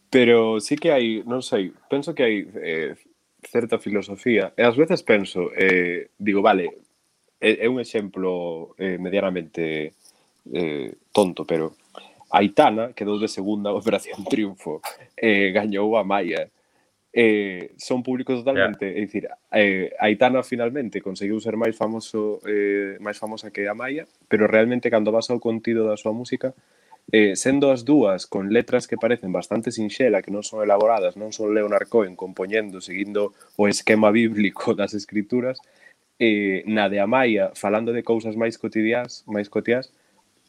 [0.09, 2.93] Pero sí que hai, non sei, penso que hai eh,
[3.47, 4.51] certa filosofía.
[4.59, 6.83] E ás veces penso, eh, digo, vale,
[7.39, 9.95] é, é un exemplo eh, medianamente
[10.49, 11.75] eh, tonto, pero
[12.31, 14.81] Aitana quedou de segunda Operación Triunfo
[15.17, 16.49] eh, gañou a Maia.
[17.13, 18.95] Eh, son públicos totalmente, yeah.
[18.95, 24.07] é dicir, eh, Aitana finalmente conseguiu ser máis famoso eh, máis famosa que a Maia,
[24.31, 26.55] pero realmente cando vas ao contido da súa música,
[27.11, 31.35] eh, sendo as dúas con letras que parecen bastante sinxela, que non son elaboradas, non
[31.35, 35.59] son Leonard Cohen compoñendo seguindo o esquema bíblico das escrituras,
[36.15, 39.91] eh, na de Amaya falando de cousas máis cotidiás, máis cotidiás,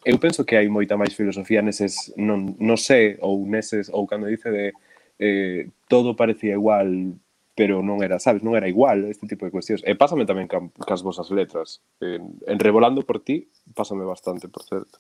[0.05, 4.27] eu penso que hai moita máis filosofía neses, non, non sé, ou neses, ou cando
[4.27, 4.75] dice de
[5.23, 7.15] eh, todo parecía igual,
[7.55, 9.87] pero non era, sabes, non era igual este tipo de cuestións.
[9.87, 11.79] E pásame tamén ca, cas vosas letras.
[12.03, 14.99] En, en Revolando por ti, pásame bastante, por certo.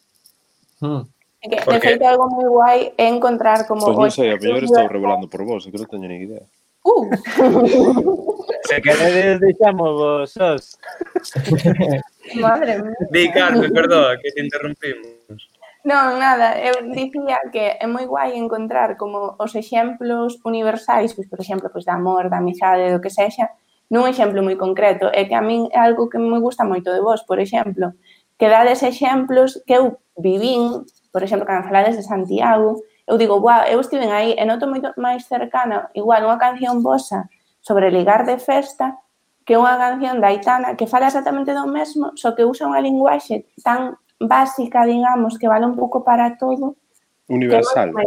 [0.79, 1.03] Hmm.
[1.43, 3.83] Que, de feito, algo moi guai é encontrar como...
[3.83, 6.47] Pois pues non sei, a mellor estou revolando por vos, que non teño ni idea.
[6.87, 7.11] Uh.
[8.71, 10.79] Se queredes, deixamos vos os.
[12.41, 12.95] Madre mía.
[13.11, 15.51] Di, Carmen, perdoa, que te interrompimos.
[15.83, 21.43] Non, nada, eu dicía que é moi guai encontrar como os exemplos universais, pois, por
[21.43, 23.51] exemplo, pois, de amor, da amizade, do que sexa,
[23.91, 25.11] nun exemplo moi concreto.
[25.11, 27.99] É que a min é algo que me gusta moito de vos, por exemplo,
[28.39, 32.79] que dades exemplos que eu vivín, por exemplo, cando falades de Santiago,
[33.11, 37.27] eu digo, guau, eu estiven aí e noto moito máis cercana, igual, unha canción vosa
[37.59, 39.02] sobre ligar de festa,
[39.43, 43.51] que unha canción da Aitana que fala exactamente do mesmo, só que usa unha linguaxe
[43.63, 46.79] tan básica, digamos, que vale un pouco para todo.
[47.27, 47.91] Universal.
[47.91, 48.07] Que,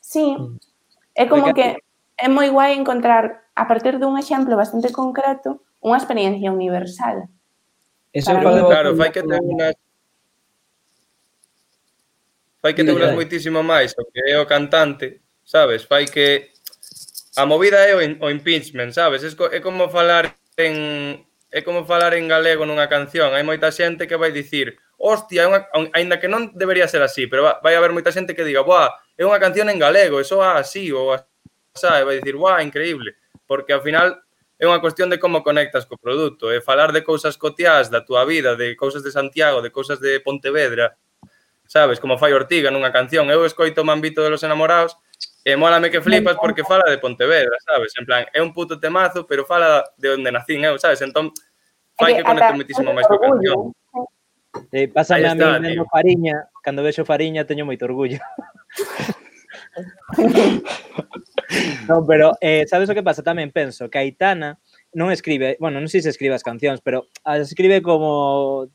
[0.00, 0.34] sí,
[1.14, 1.78] é como que
[2.18, 7.30] é moi guai encontrar, a partir dun exemplo bastante concreto, unha experiencia universal.
[8.12, 9.70] Eso para claro, fai que ten unha
[12.62, 15.82] fai que duras moitísimo máis o que é o cantante, sabes?
[15.86, 16.54] Fai que
[17.34, 19.24] a movida é o, o impeachment, sabes?
[19.24, 23.36] É, é como falar en é como falar en galego nunha canción.
[23.36, 27.44] Hai moita xente que vai dicir, hostia, unha, ainda que non debería ser así, pero
[27.60, 28.88] vai haber moita xente que diga, boa,
[29.20, 33.20] é unha canción en galego, eso é así, ou asá, e vai dicir, boa, increíble,
[33.44, 34.16] porque ao final
[34.56, 38.24] é unha cuestión de como conectas co produto, e falar de cousas cotiás da túa
[38.24, 40.96] vida, de cousas de Santiago, de cousas de Pontevedra,
[41.68, 44.96] sabes, como fai Ortiga nunha canción, eu escoito Mambito de los enamorados,
[45.44, 47.92] E mólame que flipas porque fala de Pontevedra, sabes?
[47.98, 51.02] En plan, é un puto temazo, pero fala de onde nacín eu, sabes?
[51.02, 51.34] Entón,
[51.98, 53.74] fai que conecte moitísimo máis coa canción.
[54.70, 58.22] Eh, eh pásame Ahí está, a mí Fariña, cando vexo Fariña teño moito orgullo.
[61.90, 63.26] non, pero eh, sabes o que pasa?
[63.26, 64.62] Tamén penso que Aitana
[64.94, 68.70] non escribe, bueno, non sei se escribe as cancións, pero as escribe como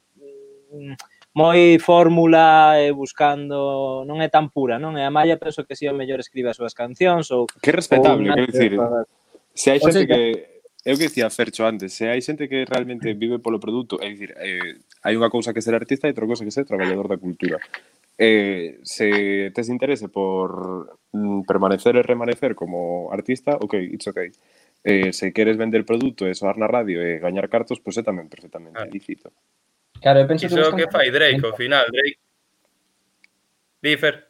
[0.67, 0.99] mm,
[1.37, 4.97] moi fórmula e buscando, non é tan pura, non?
[4.97, 7.69] E a Maya penso que si sí, o mellor escribe as súas cancións ou Que
[7.69, 8.73] respetable, quero dicir.
[9.53, 10.21] Se hai pois xente que
[10.81, 14.33] eu que dicía Fercho antes, se hai xente que realmente vive polo produto, é dicir,
[14.41, 17.61] eh, hai unha cousa que ser artista e outra cousa que ser traballador da cultura.
[18.17, 24.33] Eh, se tes interese por mm, permanecer e remanecer como artista, ok, it's okay
[24.83, 28.07] eh, se queres vender produto e soar na radio e gañar cartos, pois pues é
[28.07, 28.87] tamén perfectamente ah.
[28.87, 29.35] lícito.
[30.01, 32.19] Claro, eu penso Iso que, que fai Drake ao final, Drake.
[33.81, 34.27] Difer.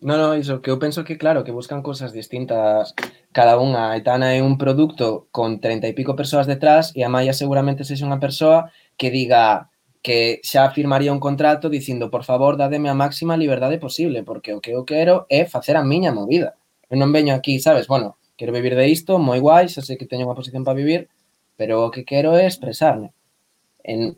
[0.00, 2.94] No, no, iso, que eu penso que, claro, que buscan cousas distintas
[3.34, 3.90] cada unha.
[3.90, 7.82] A Aitana é un produto con treinta e pico persoas detrás e a Maya seguramente
[7.82, 12.94] sexa unha persoa que diga que xa firmaría un contrato dicindo por favor, dademe a
[12.94, 16.54] máxima liberdade posible, porque o que eu quero é facer a miña movida.
[16.86, 20.06] Eu non veño aquí, sabes, bueno, quero vivir de isto, moi guai, xa sei que
[20.06, 21.10] teño unha posición para vivir,
[21.58, 23.10] pero o que quero é expresarme.
[23.82, 24.14] En,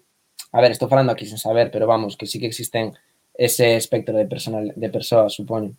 [0.52, 2.94] a ver, estou falando aquí sen saber, pero vamos, que sí que existen
[3.34, 5.74] ese espectro de personal de persoas, supoño.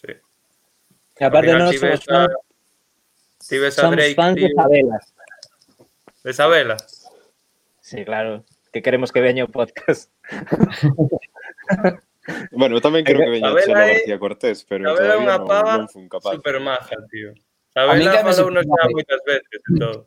[0.00, 0.12] Sí.
[1.22, 2.34] Aparte non ti somos ves a, fans,
[3.46, 5.04] ti ves a somos Drake, fans de tío, Favelas.
[6.26, 6.76] de Isabela.
[7.80, 10.10] Sí, claro, que queremos que veña o podcast.
[12.50, 15.38] Bueno, eu tamén quero que veña Isabela Chelo é- García Cortés, pero Isabela é todavía
[15.38, 16.34] non, pava non fun capaz.
[16.34, 17.30] Super maja, tío.
[17.78, 19.98] A mí Isabela que me falou nos xa moitas veces e todo.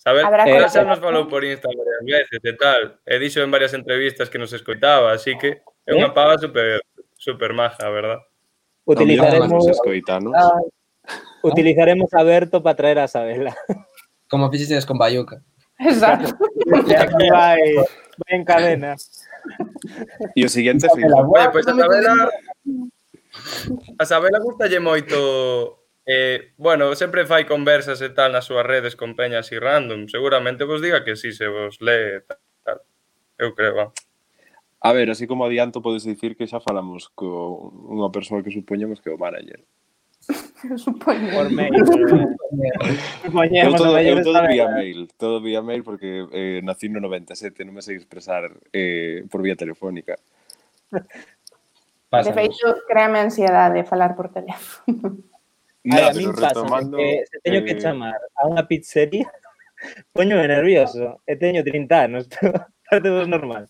[0.00, 0.24] Sabes?
[0.24, 2.96] Habrá eh, xa nos falou por Insta varias veces e tal.
[3.04, 6.80] E dixo en varias entrevistas que nos escoitaba, así que é unha pava super,
[7.20, 8.16] super maja, verdad?
[8.88, 9.68] Utilizaremos...
[9.68, 10.32] Escoita, ¿no?
[11.44, 13.52] utilizaremos a Berto para traer a Sabela.
[14.24, 15.44] Como fixistes con Bayuca.
[15.76, 16.32] Exacto.
[16.88, 17.84] E aquí vai, eh,
[18.24, 18.96] vai en cadena.
[20.32, 21.12] E o siguiente filme.
[21.12, 22.12] Oye, pois pues a Sabela...
[24.00, 25.79] A Sabela gustalle moito
[26.12, 30.10] Eh, bueno, sempre fai conversas e tal nas súas redes con peñas e random.
[30.10, 32.78] Seguramente vos diga que si sí, se vos lee tal, tal.
[33.38, 33.86] Eu creo, va.
[34.82, 38.98] A ver, así como adianto podes dicir que xa falamos co unha persoa que supoñemos
[38.98, 39.62] que é o manager.
[40.82, 41.30] supoñemos.
[41.30, 41.78] Por mail.
[43.54, 47.78] Eu todo, eu todo vía mail, todo vía mail porque eh, nací no 97, non
[47.78, 50.18] me sei expresar eh, por vía telefónica.
[52.10, 52.26] Pásanos.
[52.26, 55.22] De feito, créame ansiedade falar por teléfono.
[55.84, 56.62] No, a mí me pasa
[56.98, 57.64] eh, que se teño eh...
[57.64, 59.24] que chamar a unha pizzería,
[60.12, 62.28] poñome nervioso e teño 30 anos,
[62.90, 63.64] todo normal.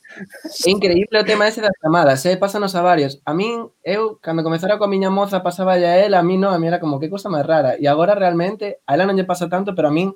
[0.66, 2.34] É increíble o tema ese das chamadas, eh?
[2.34, 3.22] pásanos a varios.
[3.22, 6.58] A min, eu, cando comezara coa miña moza, pasaba a ela, a mí non, a
[6.58, 7.78] mí era como que cosa máis rara.
[7.78, 10.10] E agora realmente, a ela non lle pasa tanto, pero a min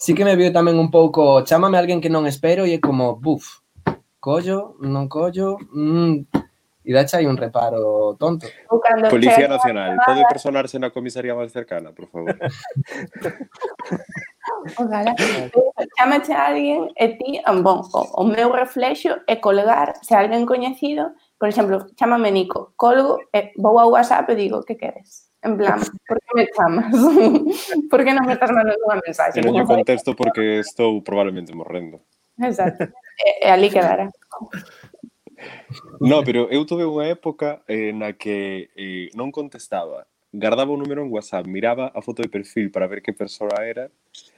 [0.00, 2.80] sí que me viu tamén un pouco, chámame a alguén que non espero e é
[2.80, 3.60] como, buf,
[4.16, 6.24] collo, non collo, mmm,
[6.84, 8.46] E dache hai un reparo tonto.
[9.08, 12.36] Policía Nacional, pode personarse na comisaría máis cercana, por favor.
[14.76, 15.16] Ojalá.
[15.16, 15.50] Eh,
[15.96, 20.44] Chámate a alguén e eh, ti, um, bon, o meu reflexo é colgar, se alguén
[20.44, 25.32] coñecido, por exemplo, chámame Nico, colgo e vou ao WhatsApp e digo, que queres?
[25.44, 26.92] En plan, por que me chamas?
[27.90, 29.40] por que non me estás mandando unha mensaxe?
[29.40, 32.00] Pero non contesto porque estou probablemente morrendo.
[32.40, 32.88] Exacto.
[33.20, 34.08] E, e ali quedará.
[36.00, 40.06] No, pero eu tuve unha época eh, na que eh, non contestaba.
[40.34, 43.86] Guardaba o número en WhatsApp, miraba a foto de perfil para ver que persoa era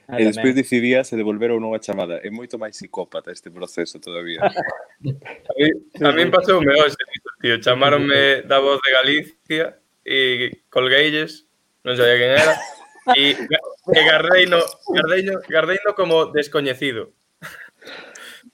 [0.05, 2.21] ah, e despois decidía se devolver ou non a chamada.
[2.21, 4.45] É moito máis psicópata este proceso todavía.
[4.45, 7.01] a mí, a mí pasoume hoxe,
[7.41, 7.57] tío.
[7.57, 9.65] Chamaronme da voz de Galicia
[10.05, 11.49] e colgueilles,
[11.81, 12.53] non sabía quen era,
[13.17, 14.61] e, e gardei, no,
[15.49, 17.16] gardeino como descoñecido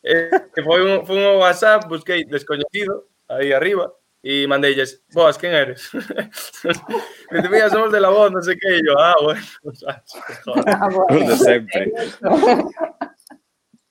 [0.04, 0.30] eh,
[0.64, 5.92] foi, un, foi un WhatsApp, busquei descoñecido, aí arriba, e mandeilles, boas, quen eres?
[7.32, 9.44] Me Dite, mira, somos de la voz, non sei que, yo, ah, bueno,
[10.46, 11.28] joder.
[11.28, 11.92] de sempre.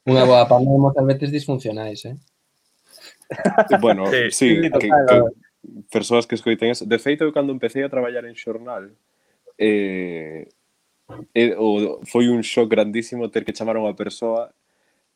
[0.03, 2.18] Unha boa, para non moitas veces disfuncionais, eh?
[3.79, 5.16] Bueno, sí, sí, sí que, que,
[5.92, 6.88] persoas que escoiten eso.
[6.88, 8.90] De feito, eu cando empecé a traballar en xornal,
[9.61, 10.48] eh,
[11.35, 14.51] eh, o, foi un shock grandísimo ter que chamar a unha persoa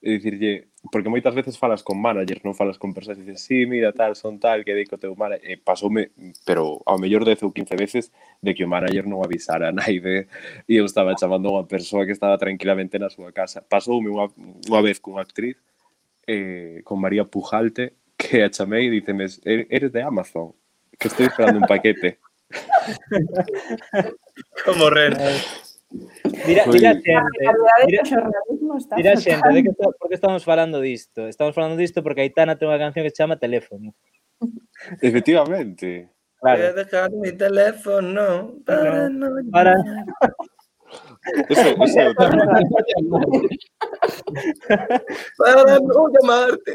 [0.02, 3.64] e dicirlle, porque moitas veces falas con managers, non falas con persoas e dices, sí,
[3.64, 6.12] mira, tal, son tal, que dei co teu manager, e pasoume,
[6.44, 8.04] pero ao mellor 10 ou 15 veces
[8.44, 10.28] de que o manager non avisara a naide
[10.68, 13.64] e eu estaba chamando a unha persoa que estaba tranquilamente na súa casa.
[13.64, 14.28] Pasoume unha,
[14.68, 15.56] unha vez cunha actriz,
[16.28, 20.52] eh, con María Pujalte, que a chamei e díceme, er, eres de Amazon,
[20.98, 22.18] que estou esperando un paquete.
[24.64, 25.14] Como ren.
[25.18, 25.40] Eh,
[26.46, 27.10] Mira, mira a A xente,
[27.86, 28.02] mira,
[28.96, 31.28] mira a xente, de que está, por que estamos falando disto?
[31.28, 33.94] Estamos falando disto porque Aitana ten unha canción que se chama Teléfono.
[34.42, 34.50] Voy
[35.00, 36.10] Efectivamente.
[36.10, 39.74] a Claro, dejar mi teléfono para no para...
[41.48, 42.44] Ese, ese é o tema.
[45.38, 46.72] para no llamarte.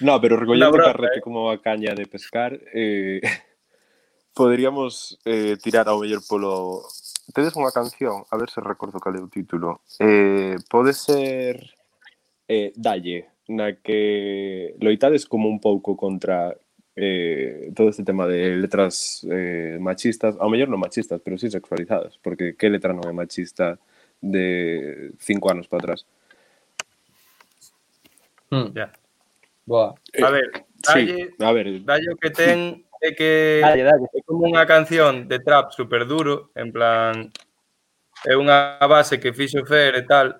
[0.00, 3.20] No, pero recollendo broma, carrete como a caña de pescar, eh,
[4.34, 6.82] poderíamos eh, tirar ao mellor polo...
[7.32, 9.80] tedes unha canción, a ver se recordo cal é o título.
[10.02, 11.60] Eh, pode ser
[12.48, 16.52] eh, Dalle, na que loitades como un pouco contra
[16.96, 22.18] eh, todo este tema de letras eh, machistas, ao mellor non machistas, pero sí sexualizadas,
[22.20, 23.80] porque que letra non é machista
[24.20, 26.00] de cinco anos para atrás?
[28.52, 28.90] Mm, yeah.
[29.66, 29.94] Boa.
[30.22, 31.66] A ver, dalle, sí, a ver.
[31.84, 34.06] dalle o que ten é que dalle, dalle.
[34.12, 37.30] é como unha canción de trap super duro, en plan
[38.24, 40.34] é unha base que fixo Fer e tal,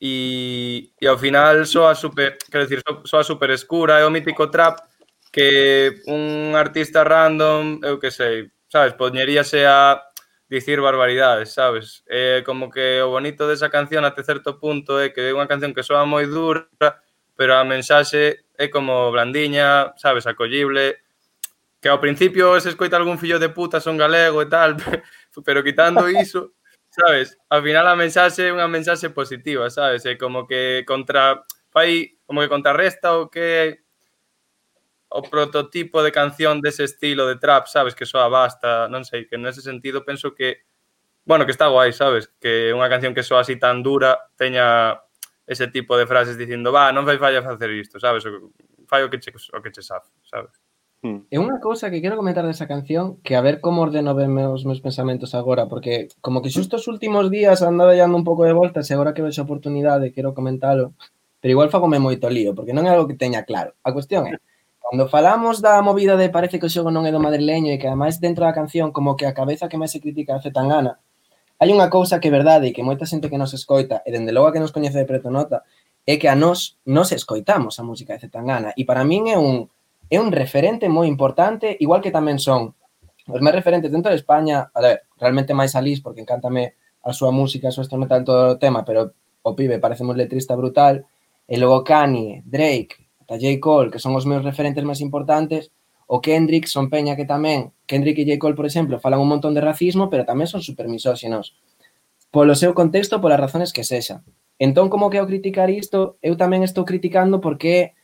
[0.00, 4.80] e, e ao final soa super, quero dicir, soa super escura, é o mítico trap
[5.30, 10.02] que un artista random, eu que sei, sabes, poñeríase a
[10.50, 12.02] dicir barbaridades, sabes?
[12.10, 15.70] É como que o bonito desa canción até certo punto é que é unha canción
[15.70, 16.66] que soa moi dura,
[17.38, 20.98] pero a mensaxe é como blandiña, sabes, acollible,
[21.80, 24.76] que ao principio se escoita algún fillo de puta son galego e tal,
[25.46, 26.52] pero quitando iso,
[26.92, 31.40] sabes, ao final a mensaxe é unha mensaxe positiva, sabes, é como que contra
[31.72, 33.80] fai como que contrarresta o que
[35.10, 39.40] o prototipo de canción dese estilo de trap, sabes, que soa basta, non sei, que
[39.40, 40.68] nese sentido penso que
[41.24, 45.00] bueno, que está guai, sabes, que unha canción que soa así tan dura teña
[45.46, 48.52] ese tipo de frases dicindo, va, non fai falla facer isto, sabes, o,
[48.86, 50.69] fai o que che, o que che sabe, sabes.
[51.00, 51.24] Hmm.
[51.32, 54.68] E unha cousa que quero comentar desa canción que a ver como ordeno ben os
[54.68, 56.80] meus pensamentos agora porque como que xusto hmm.
[56.84, 60.12] os últimos días andaba dando un pouco de voltas e agora que vexo a oportunidade
[60.12, 60.92] quero comentalo
[61.40, 63.72] pero igual fagome moito lío porque non é algo que teña claro.
[63.80, 64.36] A cuestión é
[64.90, 67.88] cando falamos da movida de parece que o xogo non é do madrileño e que
[67.88, 70.98] ademais dentro da canción como que a cabeza que máis se critica hace tan gana
[71.62, 74.34] hai unha cousa que é verdade e que moita xente que nos escoita e dende
[74.34, 75.62] logo a que nos coñece de preto nota
[76.04, 79.70] é que a nós nos escoitamos a música de Zetangana e para min é un
[80.10, 82.74] é un referente moi importante, igual que tamén son
[83.30, 87.30] os meus referentes dentro de España, a ver, realmente máis a porque encántame a súa
[87.30, 91.06] música, a súa instrumental, todo o tema, pero o pibe parece un letrista brutal,
[91.46, 93.56] eh, e logo Kanye, Drake, ata J.
[93.62, 95.70] Cole, que son os meus referentes máis importantes,
[96.10, 98.36] o Kendrick son peña que tamén, Kendrick e J.
[98.42, 101.54] Cole, por exemplo, falan un montón de racismo, pero tamén son super misóxinos
[102.30, 104.22] polo seu contexto, polas razones que sexa.
[104.58, 107.98] Entón, como que ao criticar isto, eu tamén estou criticando porque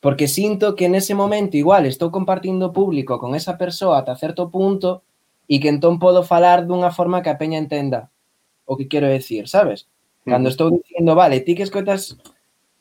[0.00, 5.02] porque sinto que nese momento igual estou compartindo público con esa persoa ata certo punto
[5.50, 8.10] e que entón podo falar dunha forma que a peña entenda
[8.68, 9.88] o que quero decir, sabes?
[10.28, 12.14] Cando estou dicindo, vale, ti que escoitas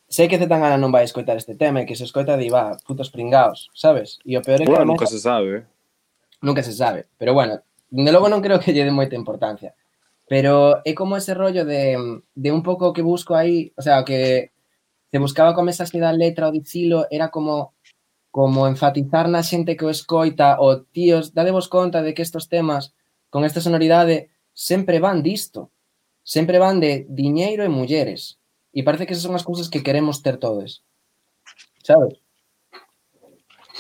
[0.08, 3.12] sei que Zetangana non vai escoitar este tema e que se escoita di, va, putos
[3.12, 4.20] pringaos, sabes?
[4.24, 4.72] E o peor é que...
[4.72, 5.48] Bueno, nunca se sabe.
[5.58, 5.64] Eh.
[6.42, 7.60] Nunca se sabe, pero bueno,
[7.90, 9.76] de logo non creo que lle dé moita importancia.
[10.28, 11.96] Pero é como ese rollo de,
[12.36, 14.52] de un pouco que busco aí, o sea, que
[15.12, 17.74] se buscaba como esa da letra o dicilo, era como
[18.38, 22.94] como enfatizar na xente que o escoita o tíos, dadevos conta de que estos temas
[23.34, 25.72] con esta sonoridade sempre van disto.
[26.22, 28.38] Sempre van de diñeiro e mulleres.
[28.76, 30.84] E parece que esas son as cousas que queremos ter todos.
[31.82, 32.20] Sabes?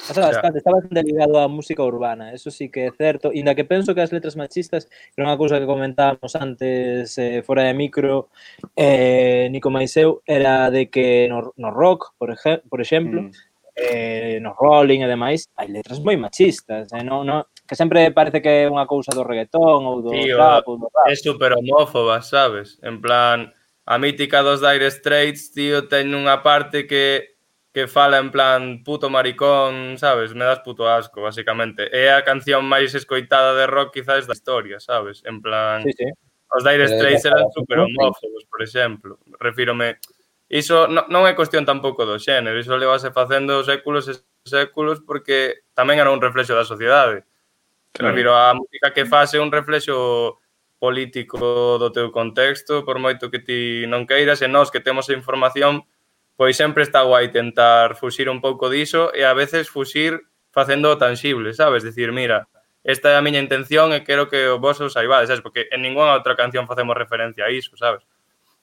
[0.07, 3.91] Pasaba bastante, estaba ligado á música urbana, eso sí que é certo, inda que penso
[3.93, 8.31] que as letras machistas, que era unha cousa que comentábamos antes eh, fora de micro,
[8.71, 13.31] eh, Nico Maiseu, era de que no, no rock, por, ej por exemplo, mm.
[13.75, 18.39] eh, no rolling e demais, hai letras moi machistas, eh, non, non, que sempre parece
[18.39, 21.11] que é unha cousa do reggaetón ou do Tío, rap, ou do rap.
[21.11, 22.79] É super homófoba, sabes?
[22.79, 23.51] En plan,
[23.83, 27.36] a mítica dos Dire Straits, tío, ten unha parte que
[27.77, 30.33] que fala en plan puto maricón, sabes?
[30.33, 31.85] Me das puto asco, basicamente.
[31.93, 35.21] É a canción máis escoitada de rock quizás da historia, sabes?
[35.29, 35.85] En plan...
[35.85, 36.09] Sí, sí.
[36.49, 39.21] Os Dire Straits eran super homófobos, por exemplo.
[39.37, 40.01] Refírome...
[40.49, 45.69] Iso non, non é cuestión tampouco do xénero, iso levase facendo séculos e séculos porque
[45.77, 47.29] tamén era un reflexo da sociedade.
[47.93, 48.09] Claro.
[48.09, 50.41] Refiro a música que fase un reflexo
[50.81, 55.13] político do teu contexto, por moito que ti non queiras, e nós que temos a
[55.13, 55.85] información
[56.37, 60.21] pois sempre está guai tentar fuxir un pouco diso e a veces fuxir
[60.53, 61.83] facendo tangible, sabes?
[61.83, 62.47] Decir, mira,
[62.85, 65.41] esta é a miña intención e quero que vos os saibades, sabes?
[65.41, 68.05] Porque en ninguna outra canción facemos referencia a iso, sabes?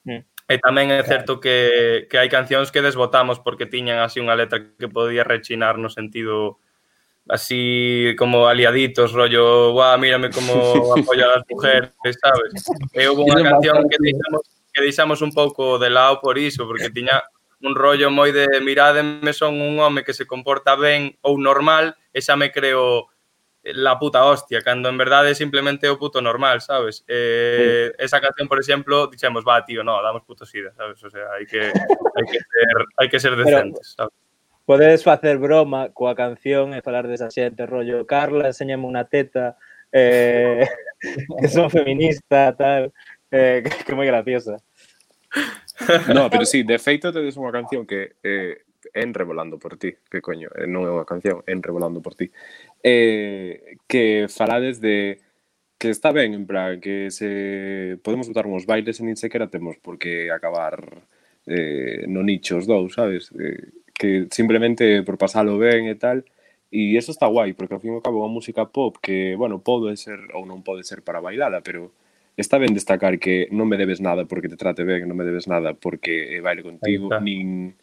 [0.07, 0.23] Mm.
[0.47, 4.63] E tamén é certo que, que hai cancións que desbotamos porque tiñan así unha letra
[4.79, 6.63] que podía rechinar no sentido
[7.27, 10.53] así como aliaditos, rollo, guau, mírame como
[10.95, 12.49] apoio a las mujeres, sabes?
[12.95, 16.93] E houve unha canción que deixamos, que deixamos un pouco de lado por iso, porque
[16.93, 17.25] tiña
[17.65, 22.21] un rollo moi de mirádeme, son un home que se comporta ben ou normal e
[22.21, 23.09] xa me creo
[23.65, 27.03] la puta hostia, cando en verdade é simplemente o puto normal, sabes?
[27.09, 27.91] Eh.
[27.97, 31.01] Esa canción, por exemplo, dixemos, va, tío, no, damos puto sida, sabes?
[31.01, 34.13] O sea, hai que, hai que, ser, hai que ser decentes, sabes?
[34.65, 39.57] Podedes facer broma coa canción e falar desa xente, rollo, Carla, enséñame unha teta,
[39.89, 40.65] eh,
[41.41, 42.93] que son feminista, tal,
[43.33, 44.61] eh, que, que moi graciosa.
[46.13, 48.63] No, pero sí, de feito tedes unha canción que eh,
[48.93, 52.31] En Revolando por ti, que coño, eh, non é unha canción, En Revolando por ti,
[52.83, 55.19] eh, que falades de
[55.77, 59.75] que está ben, en plan, que se podemos botar uns bailes e nin sequera temos
[59.83, 60.79] por que acabar
[61.45, 63.31] eh, no nicho os dous, sabes?
[63.35, 66.23] Eh, que simplemente por pasalo ben e tal,
[66.71, 69.59] e eso está guai, porque ao fin e ao cabo a música pop que, bueno,
[69.59, 71.91] pode ser ou non pode ser para bailala, pero
[72.37, 75.47] está ben destacar que non me debes nada porque te trate ben, non me debes
[75.47, 77.75] nada porque baile contigo, nin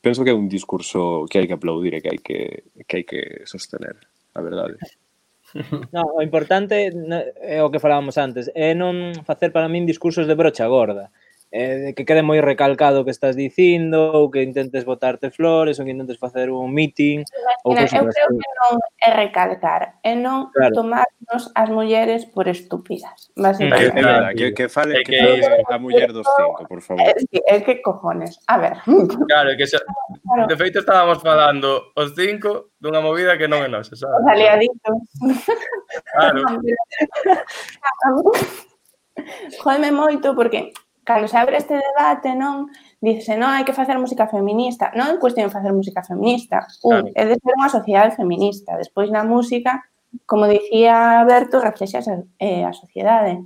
[0.00, 2.38] penso que é un discurso que hai que aplaudir e que hai que
[2.86, 3.98] que hai que sostener,
[4.34, 4.78] a verdade.
[5.96, 6.92] No, o importante
[7.40, 11.08] é o que falábamos antes, é non facer para min discursos de brocha gorda
[11.50, 15.88] eh, que quede moi recalcado o que estás dicindo, ou que intentes botarte flores, ou
[15.88, 17.24] que intentes facer un meeting.
[17.64, 20.76] ou ou eu creo que non é recalcar, é non claro.
[20.76, 23.32] tomarnos as mulleres por estúpidas.
[23.36, 26.80] Más que, que, nada, que, que fale que, que, que a muller dos cinco, por
[26.84, 27.00] favor.
[27.00, 27.16] Eh,
[27.48, 28.76] é, é que cojones, a ver.
[28.84, 30.44] Claro, que xa, claro.
[30.46, 34.20] de feito estábamos falando os cinco dunha movida que non é nosa, sabes?
[34.20, 35.00] Os aliaditos.
[36.12, 36.44] Claro.
[39.58, 40.72] Jodeme moito porque
[41.08, 42.68] cando se abre este debate, non,
[43.00, 44.92] dice, non, hai que facer música feminista.
[44.92, 46.68] Non é cuestión de facer música feminista.
[46.84, 47.16] Un, claro.
[47.16, 48.76] é de ser unha sociedade feminista.
[48.76, 49.88] Despois na música,
[50.28, 52.04] como dicía Berto, reflexa
[52.36, 53.40] eh, a sociedade.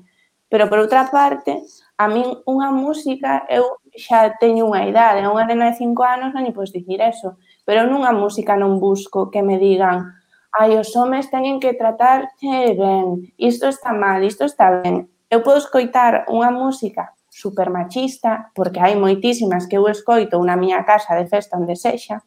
[0.51, 1.63] Pero por outra parte,
[1.95, 6.43] a min unha música, eu xa teño unha idade, unha nena de 5 anos non
[6.43, 10.11] lle podes dicir eso, pero nunha música non busco que me digan
[10.51, 15.07] ai, os homes teñen que tratar ben, isto está mal, isto está ben.
[15.31, 20.87] Eu podo escoitar unha música super machista, porque hai moitísimas que eu escoito na miña
[20.87, 22.23] casa de festa onde sexa,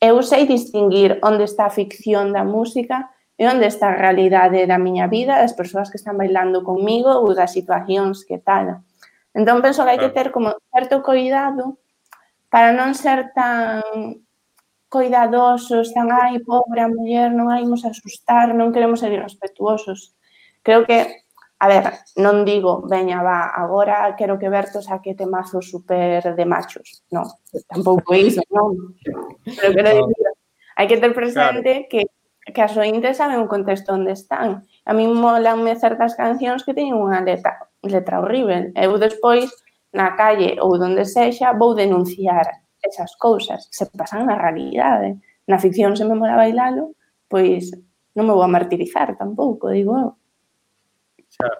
[0.00, 4.78] eu sei distinguir onde está a ficción da música e onde está a realidade da
[4.80, 8.80] miña vida, das persoas que están bailando comigo ou das situacións que tal.
[9.36, 11.78] Entón, penso que hai que ter como certo cuidado
[12.48, 13.84] para non ser tan
[14.88, 20.16] cuidadosos, tan, ai, pobre, a muller, non hai, imos asustar, non queremos ser irrespetuosos.
[20.64, 21.27] Creo que
[21.58, 21.84] A ver,
[22.14, 27.02] non digo, veña, va, agora quero que Berto saque temazos super de machos.
[27.10, 27.26] Non,
[27.66, 28.94] tampouco iso, non.
[29.42, 30.26] Pero quero dicir,
[30.78, 31.90] hai que ter presente claro.
[31.90, 32.00] que
[32.52, 34.64] que as ointes saben o contexto onde están.
[34.84, 38.72] A mí molanme certas cancións que teñen unha letra, letra horrible.
[38.72, 39.52] Eu despois,
[39.92, 43.68] na calle ou donde sexa, vou denunciar esas cousas.
[43.70, 45.20] Se pasan na realidade.
[45.48, 46.96] Na ficción se me mola bailalo,
[47.28, 47.72] pois
[48.16, 50.10] non me vou a martirizar tampouco, digo eu
[51.38, 51.50] xa.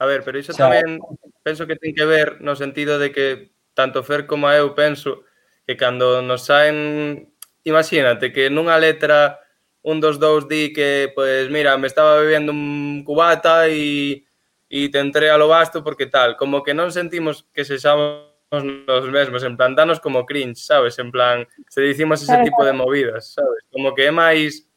[0.00, 0.66] A ver, pero iso xa.
[0.66, 0.98] tamén
[1.44, 5.24] penso que ten que ver no sentido de que tanto Fer como eu penso
[5.68, 7.28] que cando nos saen
[7.64, 9.40] imagínate que nunha letra
[9.84, 14.24] un dos dous di que pues, mira, me estaba bebendo un cubata e
[14.70, 18.30] e te entré a lo basto porque tal, como que non sentimos que se xamos
[18.54, 20.98] nos mesmos, en plan, danos como cringe, sabes?
[20.98, 23.66] En plan, se dicimos ese tipo de movidas, sabes?
[23.70, 24.69] Como que é máis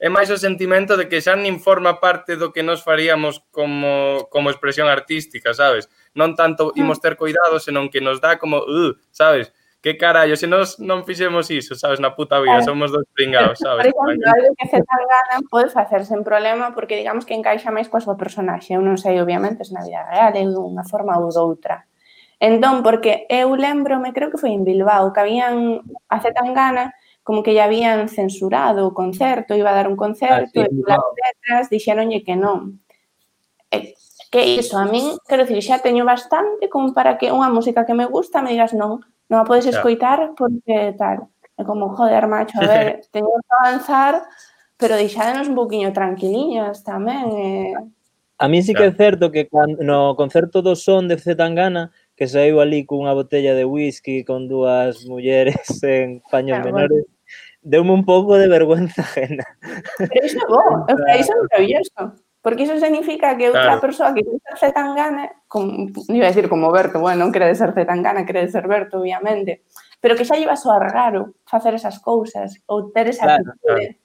[0.00, 4.24] é máis o sentimento de que xa nin forma parte do que nos faríamos como,
[4.32, 5.92] como expresión artística, sabes?
[6.16, 6.80] Non tanto mm.
[6.80, 9.52] imos ter cuidado, senón que nos dá como, uh, sabes?
[9.84, 12.68] Que carallo, se nos non fixemos iso, sabes, na puta vida, claro.
[12.72, 13.92] somos dos pringados, sabes?
[13.92, 17.92] Por exemplo, algo que se gana pode facer sen problema porque digamos que encaixa máis
[17.92, 18.72] coa súa personaxe.
[18.72, 21.84] Eu non sei, obviamente, se na vida real é dunha forma ou doutra.
[22.40, 27.42] Entón, porque eu lembro, me creo que foi en Bilbao, que habían a Zetangana como
[27.42, 31.64] que ya habían censurado o concerto, iba a dar un concerto, Así, e as letras
[31.70, 32.80] dixeronlle que non.
[33.70, 33.94] E, eh,
[34.30, 37.98] que iso, a min, quero dicir, xa teño bastante como para que unha música que
[37.98, 41.30] me gusta me digas non, non a podes escoitar porque tal.
[41.60, 44.22] É como, joder, macho, a ver, teño que avanzar,
[44.80, 47.26] pero deixádenos un poquinho tranquiliñas tamén.
[47.36, 47.74] Eh.
[48.40, 52.24] A mí sí que é certo que cando, no concerto do son de Zetangana, que
[52.24, 57.04] saiu ali cunha botella de whisky con dúas mulleres en paños claro, menores,
[57.62, 59.44] deume un pouco de vergüenza ajena.
[59.98, 62.16] Pero iso é bo, o sea, iso é maravilloso.
[62.42, 63.84] Porque iso significa que outra claro.
[63.84, 67.76] persoa que quere ser Zetangana, como, iba a decir como Berto, bueno, non quere ser
[67.76, 69.68] gana, quere ser Berto, obviamente,
[70.00, 73.76] pero que xa lleva so raro facer esas cousas ou ter esa claro, actitud.
[73.76, 74.00] Claro.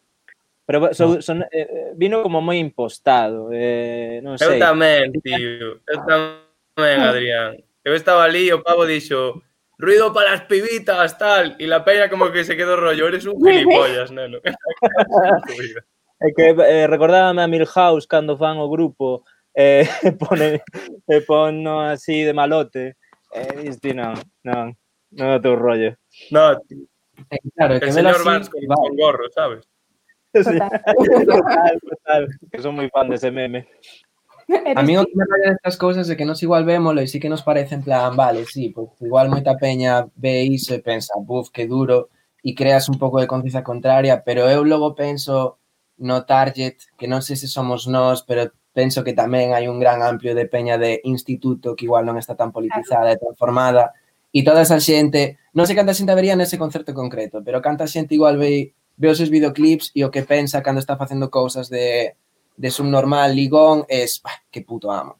[0.66, 4.60] Pero son, son, eh, vino como moi impostado, eh, non sei.
[4.60, 7.56] Eu tamén, tío, eu tamén, Adrián.
[7.86, 9.40] Eu estaba ali e o pavo dixo,
[9.78, 13.36] ruido para las pibitas, tal, e la peña como que se quedou rollo, eres un
[13.44, 14.40] gilipollas, neno.
[16.22, 19.24] É que eh, recordábame a Milhouse cando fan o grupo
[19.54, 19.84] eh,
[20.18, 20.64] pone,
[21.08, 22.96] eh, así de malote.
[23.32, 24.72] Eh, diste, non, non,
[25.12, 26.00] non é teu rollo.
[26.32, 29.68] No, eh, claro, el señor Vance con, con gorro, sabes?
[30.34, 30.60] Sí.
[31.28, 33.68] Total, total, que son moi fan dese meme.
[34.76, 37.20] A mí o que me parece estas cousas é que nos igual vémolo e sí
[37.20, 41.14] que nos parece en plan, vale, sí, pues igual moita peña ve iso e pensa,
[41.18, 42.10] buf, que duro,
[42.46, 45.58] e creas un pouco de conciencia contraria, pero eu logo penso
[45.98, 50.06] no target, que non sei se somos nós, pero penso que tamén hai un gran
[50.06, 53.98] amplio de peña de instituto que igual non está tan politizada e transformada,
[54.30, 58.14] e toda esa xente, non sei canta xente vería nese concerto concreto, pero canta xente
[58.14, 62.14] igual ve, ve os seus videoclips e o que pensa cando está facendo cousas de
[62.58, 65.18] de subnormal, ligón, es bah, qué puto amo.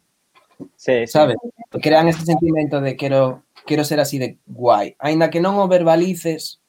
[0.76, 1.38] Sí, ¿Sabes?
[1.42, 1.80] Sí.
[1.82, 4.96] Crean ese sentimento de quero, quero ser así de guai.
[5.00, 6.64] Ainda que non o verbalices,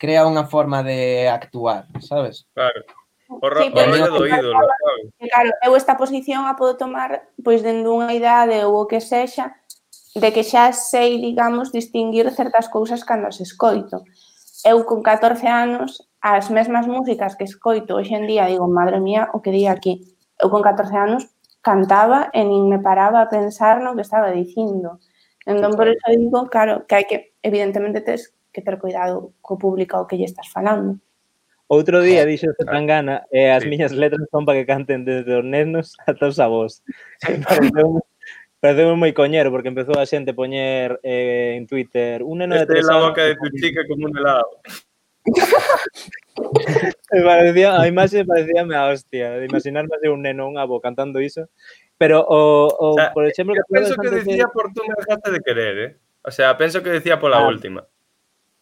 [0.00, 2.48] crea unha forma de actuar, sabes?
[2.56, 2.80] Claro.
[3.28, 5.04] O, ra sí, o rollo do ídolo, sabes?
[5.20, 9.52] Claro, eu esta posición a podo tomar pois dende unha idade ou o que sexa,
[10.16, 14.02] de que xa sei, digamos, distinguir certas cousas cando as escoito.
[14.64, 19.28] Eu con 14 anos as mesmas músicas que escoito hoxe en día, digo, madre mía,
[19.32, 20.04] o que di aquí.
[20.36, 21.22] Eu con 14 anos
[21.60, 25.00] cantaba e nin me paraba a pensar no que estaba dicindo.
[25.48, 29.96] Entón, por eso digo, claro, que hai que, evidentemente, tes que ter cuidado co público
[29.96, 31.00] ao que lle estás falando.
[31.70, 33.70] Outro día dixo que tan gana e eh, as sí.
[33.70, 36.82] miñas letras son para que canten desde os nenos ata os avós.
[38.60, 42.66] Pareceu, moi coñero porque empezou a xente a poñer eh, en Twitter un neno este
[42.66, 42.92] de tres anos.
[42.92, 44.50] Este é boca de tu chica como un helado.
[47.12, 51.20] Me parecía, a imaxe parecía a hostia, de imaginarme así un neno, un abo cantando
[51.20, 51.48] iso.
[51.98, 54.52] Pero o, o, o sea, por exemplo que penso que decía de...
[54.52, 55.96] por tú me dejaste de querer, eh?
[56.22, 57.86] O sea, penso que decía pola ah, última.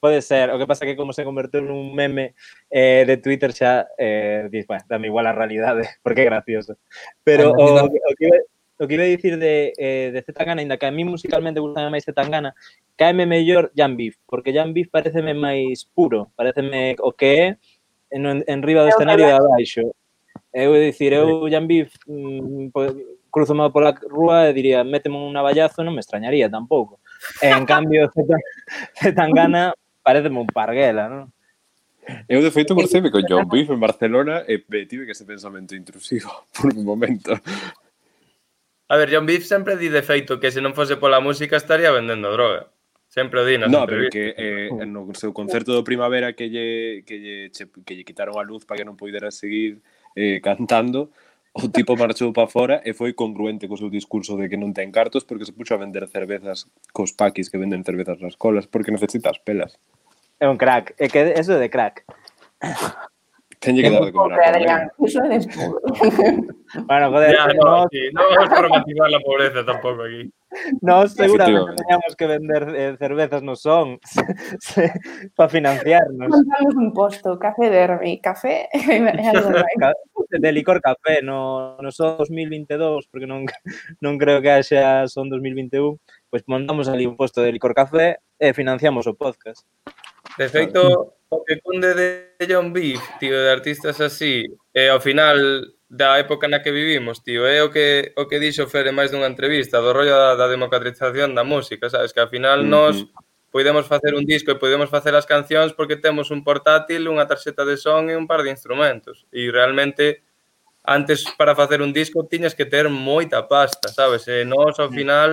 [0.00, 2.38] Pode ser, o que pasa que como se converteu nun meme
[2.70, 6.78] eh, de Twitter xa eh, dis, bueno, dame igual a realidade, porque é gracioso.
[7.22, 8.30] Pero o, o, que,
[8.78, 11.90] o que iba a dicir de, eh, de Zetangana, ainda que a mí musicalmente gusta
[11.90, 12.54] máis Zetangana,
[12.94, 17.46] caeme mellor Jan Beef, porque Jan Beef pareceme máis puro, pareceme o que é
[18.10, 19.82] en, en riba do escenario de abaixo.
[20.52, 22.70] Eu dicir, eu Jan Beef mm,
[23.30, 27.02] cruzome pola rúa e diría, méteme un navallazo, non me extrañaría tampouco.
[27.42, 28.08] E, en cambio,
[28.98, 31.34] Zetangana pareceme un parguela, non?
[32.26, 35.76] Eu, de feito, morceme con John Beef en Barcelona e eh, tive que ese pensamento
[35.76, 37.36] intrusivo por un momento.
[38.89, 41.93] A ver, John Beef sempre di de feito que se non fose pola música estaría
[41.93, 42.72] vendendo droga.
[43.09, 47.05] Sempre o di nas No, pero que eh, no seu concerto do Primavera que lle,
[47.05, 49.84] que lle, che, que lle quitaron a luz para que non poidera seguir
[50.16, 51.12] eh, cantando,
[51.53, 54.89] o tipo marchou para fora e foi congruente co seu discurso de que non ten
[54.89, 56.64] cartos porque se puxo a vender cervezas
[56.97, 59.76] cos paquis que venden cervezas nas colas porque necesitas pelas.
[60.41, 62.09] É un crack, é que eso de crack.
[63.61, 64.82] Tenlle que dar de comer Adrián.
[64.82, 65.38] é
[66.86, 67.34] bueno, joder.
[67.34, 70.30] Ya, no, no, sí, no vamos a romantizar la pobreza tampoco aquí.
[70.80, 73.98] No, seguramente teníamos que vender eh, cervezas, no son,
[75.36, 76.28] para financiarnos.
[76.28, 78.68] Montamos un posto, café dermi, café...
[80.30, 83.46] de licor café, no, no son 2022, porque non,
[84.00, 85.96] non creo que haxa son 2021,
[86.28, 89.64] pois pues montamos ali un posto de licor café e financiamos o podcast.
[90.39, 95.36] De feito, o que cunde de John Beef, tío, de artistas así, e ao final
[95.91, 99.26] da época na que vivimos, tío, é o que o que dixo Fer máis dunha
[99.26, 102.12] entrevista do rollo da, da democratización da música, sabes?
[102.12, 103.51] Que ao final nós mm -hmm.
[103.51, 107.64] podemos facer un disco e podemos facer as cancións porque temos un portátil, unha tarxeta
[107.64, 109.26] de son e un par de instrumentos.
[109.32, 110.22] E realmente
[110.84, 114.28] antes para facer un disco tiñas que ter moita pasta, sabes?
[114.28, 114.95] E nós ao mm.
[114.95, 115.30] final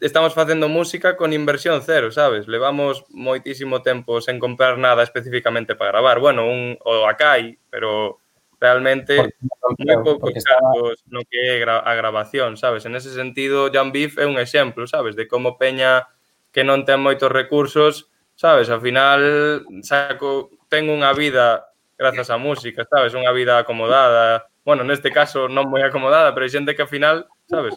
[0.00, 2.48] estamos facendo música con inversión cero, sabes?
[2.48, 6.20] Levamos moitísimo tempo sen comprar nada especificamente para gravar.
[6.20, 8.20] Bueno, un o Akai, pero
[8.60, 9.36] realmente
[9.80, 12.84] moi poucos cargos no que é a grabación, sabes?
[12.88, 15.16] En ese sentido, Jan Beef é un exemplo, sabes?
[15.16, 16.08] De como Peña
[16.52, 18.68] que non ten moitos recursos, sabes?
[18.72, 23.16] Ao final, saco, ten unha vida grazas á música, sabes?
[23.16, 24.48] Unha vida acomodada.
[24.64, 27.76] Bueno, neste caso non moi acomodada, pero hai xente que ao final, sabes?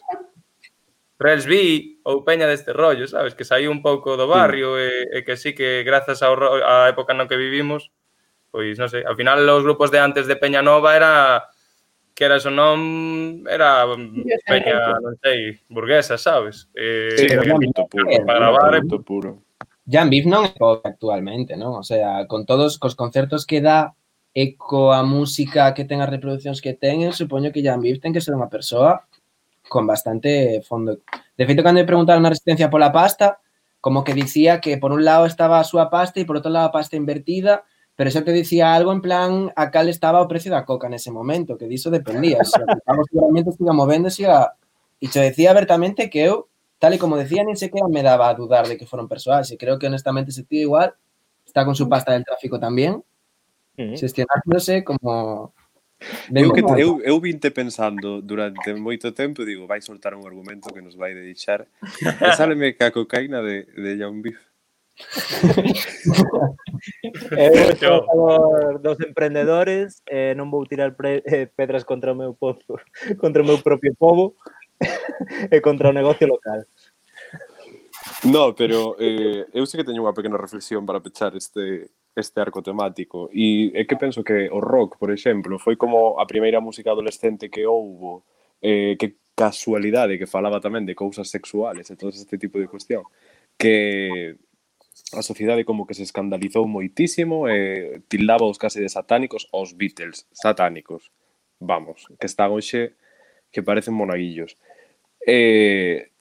[1.19, 3.35] Rels B ou peña deste rollo, sabes?
[3.35, 7.11] Que saiu un pouco do barrio e, e que sí que grazas ao, á época
[7.11, 7.91] no que vivimos,
[8.55, 11.43] pois non sei, ao final os grupos de antes de Peña Nova era
[12.15, 12.79] que era mm, o non
[13.51, 13.83] era
[14.47, 16.71] peña, non sei, burguesa, sabes?
[16.71, 18.07] Eh, sí, era mito puro.
[18.23, 19.43] Para gravar, puro.
[19.91, 21.79] Jan Biff non é pop actualmente, non?
[21.79, 23.91] O sea, con todos cos concertos que dá
[24.31, 28.15] eco a música que ten as reproduccións que ten, eu supoño que Jan Biff ten
[28.15, 29.08] que ser unha persoa
[29.69, 30.99] con bastante fondo.
[31.37, 33.39] De feito, cando me preguntaron na resistencia pola pasta,
[33.79, 36.67] como que dicía que por un lado estaba a súa pasta e por outro lado
[36.67, 37.63] a pasta invertida,
[37.95, 41.13] pero eso te dicía algo en plan a cal estaba o precio da coca nese
[41.13, 42.43] momento, que diso dependía.
[42.43, 44.57] Se o seguramente siga movendo, siga...
[44.99, 46.51] E te decía abertamente que eu
[46.81, 49.51] tal y como decía, ni siquiera me daba a dudar de que fueron personajes.
[49.51, 50.91] Y creo que honestamente ese tío igual
[51.45, 53.03] está con su pasta del tráfico también,
[53.79, 53.95] Mm.
[53.95, 55.53] gestionándose como...
[56.33, 60.81] Eu, que, eu, eu vinte pensando durante moito tempo, digo, vai soltar un argumento que
[60.81, 61.67] nos vai deixar.
[62.21, 64.37] E sáleme que a cocaína de, de John Beef.
[67.37, 72.35] eu sou favor dos emprendedores, eh, non vou tirar pre, eh, pedras contra o meu
[72.35, 72.75] pozo,
[73.19, 74.35] contra o meu propio povo
[75.51, 76.67] e contra o negocio local.
[78.27, 82.61] No, pero eh, eu sei que teño unha pequena reflexión para pechar este este arco
[82.61, 83.29] temático.
[83.33, 86.91] E eh, é que penso que o rock, por exemplo, foi como a primeira música
[86.91, 88.23] adolescente que houbo,
[88.61, 93.07] eh, que casualidade que falaba tamén de cousas sexuales e todo este tipo de cuestión,
[93.55, 94.35] que
[95.15, 99.73] a sociedade como que se escandalizou moitísimo e eh, tildaba os case de satánicos aos
[99.73, 101.07] Beatles, satánicos,
[101.59, 102.93] vamos, que están hoxe
[103.51, 104.59] que parecen monaguillos.
[105.25, 106.11] Eh,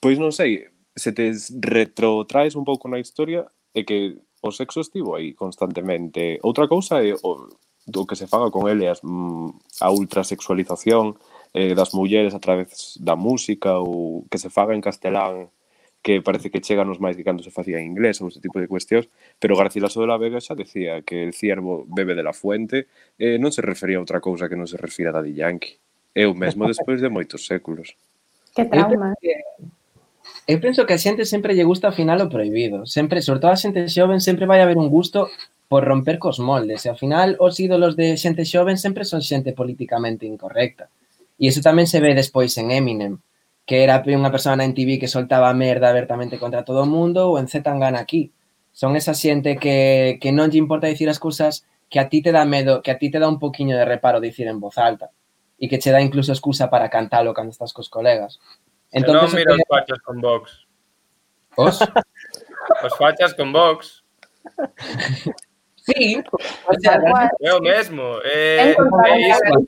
[0.00, 1.28] pois non sei, se te
[1.60, 3.46] retrotraes un pouco na historia,
[3.76, 6.42] é que o sexo estivo aí constantemente.
[6.42, 7.48] Outra cousa é o,
[7.86, 11.18] do que se faga con ele as, mm, a ultrasexualización
[11.54, 15.50] eh, das mulleres a través da música ou que se faga en castelán
[16.02, 18.58] que parece que chega nos máis que cando se facía en inglés ou ese tipo
[18.58, 19.06] de cuestións,
[19.38, 23.38] pero Garcilaso de la Vega xa decía que el ciervo bebe de la fuente eh,
[23.38, 25.78] non se refería a outra cousa que non se refira a Daddy Yankee.
[26.10, 27.94] Eu mesmo despois de moitos séculos.
[28.50, 29.14] Que trauma.
[29.22, 29.70] Eu,
[30.46, 32.86] eu penso que a xente sempre lle gusta ao final o prohibido.
[32.86, 35.30] Sempre, sobre todo a xente xoven, sempre vai haber un gusto
[35.70, 36.84] por romper cos moldes.
[36.84, 40.90] E ao final, os ídolos de xente xoven sempre son xente políticamente incorrecta.
[41.38, 43.22] E iso tamén se ve despois en Eminem,
[43.64, 47.38] que era unha persoa na MTV que soltaba merda abertamente contra todo o mundo, ou
[47.38, 48.34] en Z Tangana aquí.
[48.74, 52.34] Son esa xente que, que non lle importa dicir as cousas que a ti te
[52.34, 55.12] dá medo, que a ti te dá un poquinho de reparo dicir en voz alta
[55.62, 58.42] e que che dá incluso excusa para cantalo cando estás cos colegas.
[58.92, 60.68] Se non mira os fachas con Vox.
[61.56, 61.80] Os?
[62.84, 64.04] Os fachas con Vox.
[65.82, 66.22] Sí,
[66.68, 68.20] o sea, o mesmo.
[68.22, 68.84] É, iso.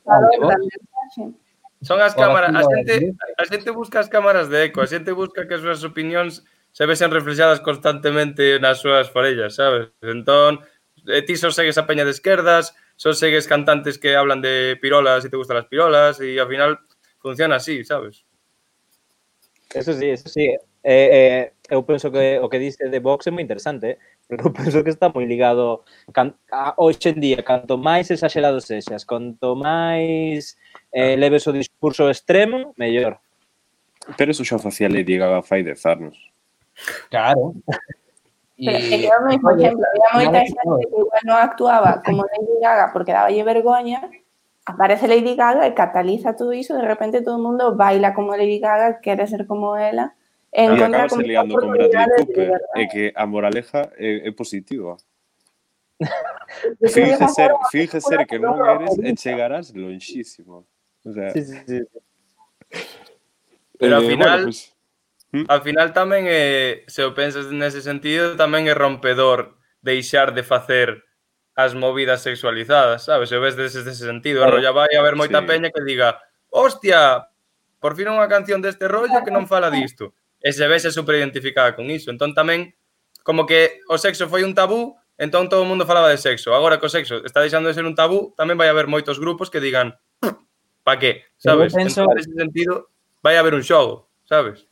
[0.05, 1.45] mensaxe.
[1.81, 5.45] Son as cámaras, a xente, a xente busca as cámaras de eco, a xente busca
[5.45, 9.93] que as súas opinións se vesen reflexadas constantemente nas súas farellas, sabes?
[10.01, 10.65] Entón,
[11.05, 15.23] eh, ti só segues a peña de esquerdas, só segues cantantes que hablan de pirolas
[15.25, 16.79] e te gustan as pirolas e ao final
[17.21, 18.25] funciona así, sabes?
[19.75, 20.45] Eso sí, eso sí.
[20.47, 23.97] Eh, eh, eu penso que o que dice de Vox é moi interesante, eh?
[24.29, 29.03] eu penso que está moi ligado can, a, hoxe en día, canto máis exagerado sexas,
[29.03, 30.55] canto máis
[30.93, 33.17] eh, leves o discurso extremo, mellor.
[34.17, 36.15] Pero eso xa facía Lady Gaga fai 10 anos.
[37.09, 37.57] Claro.
[38.55, 42.93] Pero é que, por exemplo, había moita xente que igual non actuaba como Lady Gaga
[42.95, 43.99] porque daballe vergoña,
[44.65, 48.59] aparece Lady Gaga e cataliza todo iso, de repente todo o mundo baila como Lady
[48.59, 50.15] Gaga, quere ser como ela,
[50.51, 54.31] e encontra como liando con Bradley Cooper, e eh, que a moraleja é, eh, é
[54.31, 54.97] positiva.
[56.91, 60.65] finge ser, finge ser que non eres eh, e chegarás lonxísimo.
[61.05, 61.79] O sea, sí, sí, sí.
[63.77, 64.73] Pero eh, final, bueno, pues,
[65.31, 65.45] ¿hmm?
[65.61, 71.05] final tamén é, se o pensas nese sentido, tamén é rompedor deixar de facer
[71.55, 73.29] as movidas sexualizadas, sabes?
[73.31, 74.59] Se ves dese, ese sentido, claro.
[74.59, 75.47] rolla vai a haber moita sí.
[75.47, 76.19] peña que diga
[76.51, 77.31] hostia,
[77.79, 80.11] por fin unha canción deste rollo que non fala disto.
[80.43, 82.11] E se vese super identificada con iso.
[82.11, 82.75] Entón tamén,
[83.23, 86.51] como que o sexo foi un tabú, entón todo o mundo falaba de sexo.
[86.51, 89.47] Agora que o sexo está deixando de ser un tabú, tamén vai haber moitos grupos
[89.47, 89.95] que digan
[90.85, 91.73] pa que, sabes?
[91.73, 92.03] Penso...
[92.03, 92.93] Entón, nese sentido,
[93.23, 94.67] vai haber un xogo, sabes?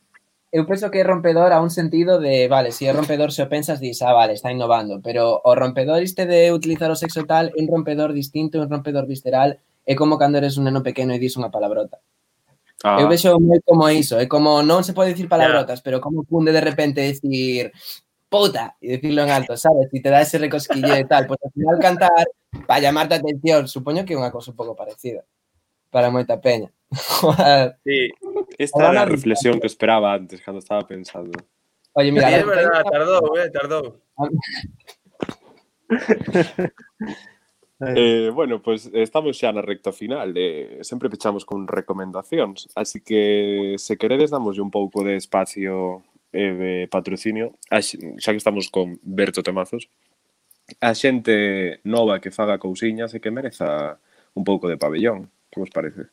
[0.54, 3.42] eu penso que é rompedor a un sentido de, vale, se si é rompedor se
[3.42, 7.26] o pensas dis, ah, vale, está innovando, pero o rompedor este de utilizar o sexo
[7.26, 11.10] tal é un rompedor distinto, un rompedor visceral, é como cando eres un neno pequeno
[11.10, 11.98] e dis unha palabrota.
[12.86, 13.02] Ah.
[13.02, 15.86] Eu vexo moi como iso, é como non se pode dicir palabrotas, yeah.
[15.90, 17.74] pero como cunde de repente decir
[18.30, 19.90] puta e decirlo en alto, sabes?
[19.90, 22.24] Si te dá ese recosquilleo e tal, pois pues, ao final cantar
[22.62, 25.26] para llamarte a atención, supoño que é unha cosa un pouco parecida
[25.90, 26.70] para moita peña.
[27.84, 28.10] Sí,
[28.58, 31.32] esta era la reflexión que esperaba antes, cando estaba pensando.
[31.94, 34.00] Oye, sí, mira, é la- verdad, tardou, eh, tardou.
[37.80, 43.74] Eh, bueno, pues estamos xa na recta final e sempre pechamos con recomendacións, así que
[43.76, 46.00] se queredes damos un pouco de espacio
[46.32, 49.90] e de patrocinio, xa que estamos con Berto Temazos,
[50.80, 53.98] a xente nova que faga cousiñas e que mereza
[54.38, 56.08] un pouco de pabellón, que vos parece?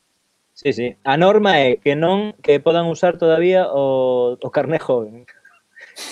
[0.61, 0.95] Sí, sí.
[1.03, 5.25] A norma é que non que podan usar todavía o, o carné joven.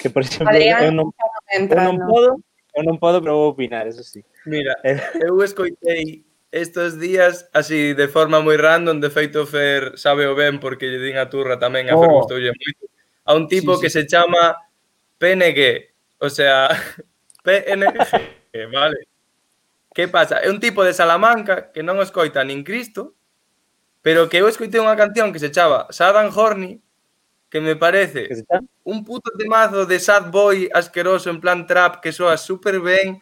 [0.02, 1.14] Que, por exemplo, Adrián, eu non,
[1.54, 2.42] entra, eu non podo,
[2.74, 4.26] eu non podo, pero vou opinar, eso sí.
[4.50, 10.26] Mira, eh, eu escoitei estes días así de forma moi random, de feito Fer sabe
[10.26, 12.18] o ben porque lle din a turra tamén, a Fer oh.
[12.18, 12.90] gustoulle moito,
[13.30, 13.82] a un tipo sí, sí.
[13.86, 14.58] que se chama
[15.22, 15.94] PNG,
[16.26, 16.74] o sea,
[17.46, 19.06] PNG, vale.
[19.94, 20.42] Que pasa?
[20.42, 23.19] É un tipo de Salamanca que non escoita nin Cristo,
[24.02, 26.80] Pero que eu escoitei unha canción que se chama Sadan Horny,
[27.50, 28.44] que me parece que
[28.86, 33.20] un puto temazo de sad boy asqueroso en plan trap que soa super ben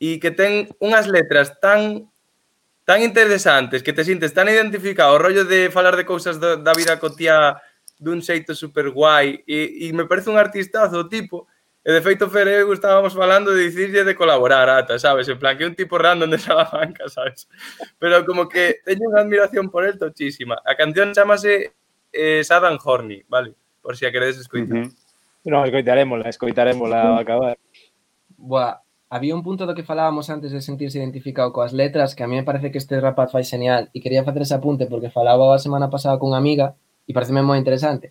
[0.00, 2.08] e que ten unhas letras tan
[2.86, 6.72] tan interesantes que te sintes tan identificado, o rollo de falar de cousas da, da
[6.72, 7.58] vida cotía
[7.98, 11.48] dun xeito super guai e, e me parece un artistazo tipo
[11.86, 15.30] E de feito, Fer eu estábamos falando de dicirlle de colaborar ata, sabes?
[15.30, 17.46] En plan, que un tipo random de Salamanca, sabes?
[18.02, 20.58] Pero como que teño unha admiración por el tochísima.
[20.66, 21.78] A canción chamase
[22.10, 23.54] eh, Sadan Horny, vale?
[23.78, 24.82] Por si a queredes escoitar.
[24.82, 25.06] Uh -huh.
[25.46, 27.54] No, escoitarémola, escoitarémola a acabar.
[28.34, 32.26] Buah, había un punto do que falábamos antes de sentirse identificado coas letras que a
[32.26, 35.54] mí me parece que este rapaz fai genial e quería facer ese apunte porque falaba
[35.54, 36.74] a semana pasada cunha amiga
[37.06, 38.10] e pareceme moi interesante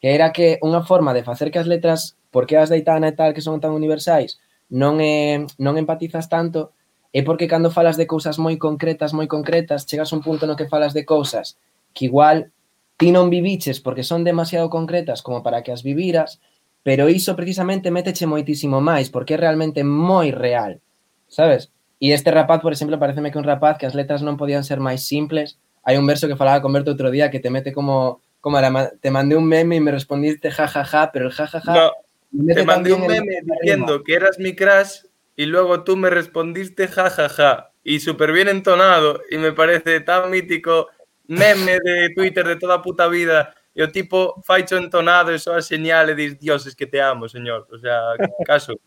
[0.00, 3.16] que era que unha forma de facer que as letras, porque as de Itana e
[3.16, 6.74] tal que son tan universais, non é, non empatizas tanto,
[7.16, 10.58] é porque cando falas de cousas moi concretas, moi concretas, chegas a un punto no
[10.58, 11.56] que falas de cousas
[11.96, 12.52] que igual
[13.00, 16.40] ti non viviches porque son demasiado concretas como para que as viviras,
[16.84, 20.80] pero iso precisamente méteche moitísimo máis, porque é realmente moi real,
[21.28, 21.72] sabes?
[21.96, 24.84] E este rapaz, por exemplo, pareceme que un rapaz que as letras non podían ser
[24.84, 25.56] máis simples.
[25.80, 28.90] Hai un verso que falaba con Berto outro día que te mete como como ma-
[29.00, 31.74] te mandé un meme e me respondiste ja, ja, ja, pero el ja, ja, ja...
[31.74, 35.02] No, te mandé un meme la diciendo que eras mi crush
[35.34, 37.72] y luego tú me respondiste ja, ja, ja.
[37.82, 40.86] Y súper bien entonado y me parece tan mítico
[41.26, 45.58] meme de Twitter de toda a puta vida e o tipo faicho entonado e soa
[45.58, 47.66] señal e dis, Dios, es que te amo, señor.
[47.74, 48.14] O sea,
[48.46, 48.78] caso,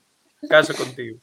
[0.48, 1.20] caso contigo.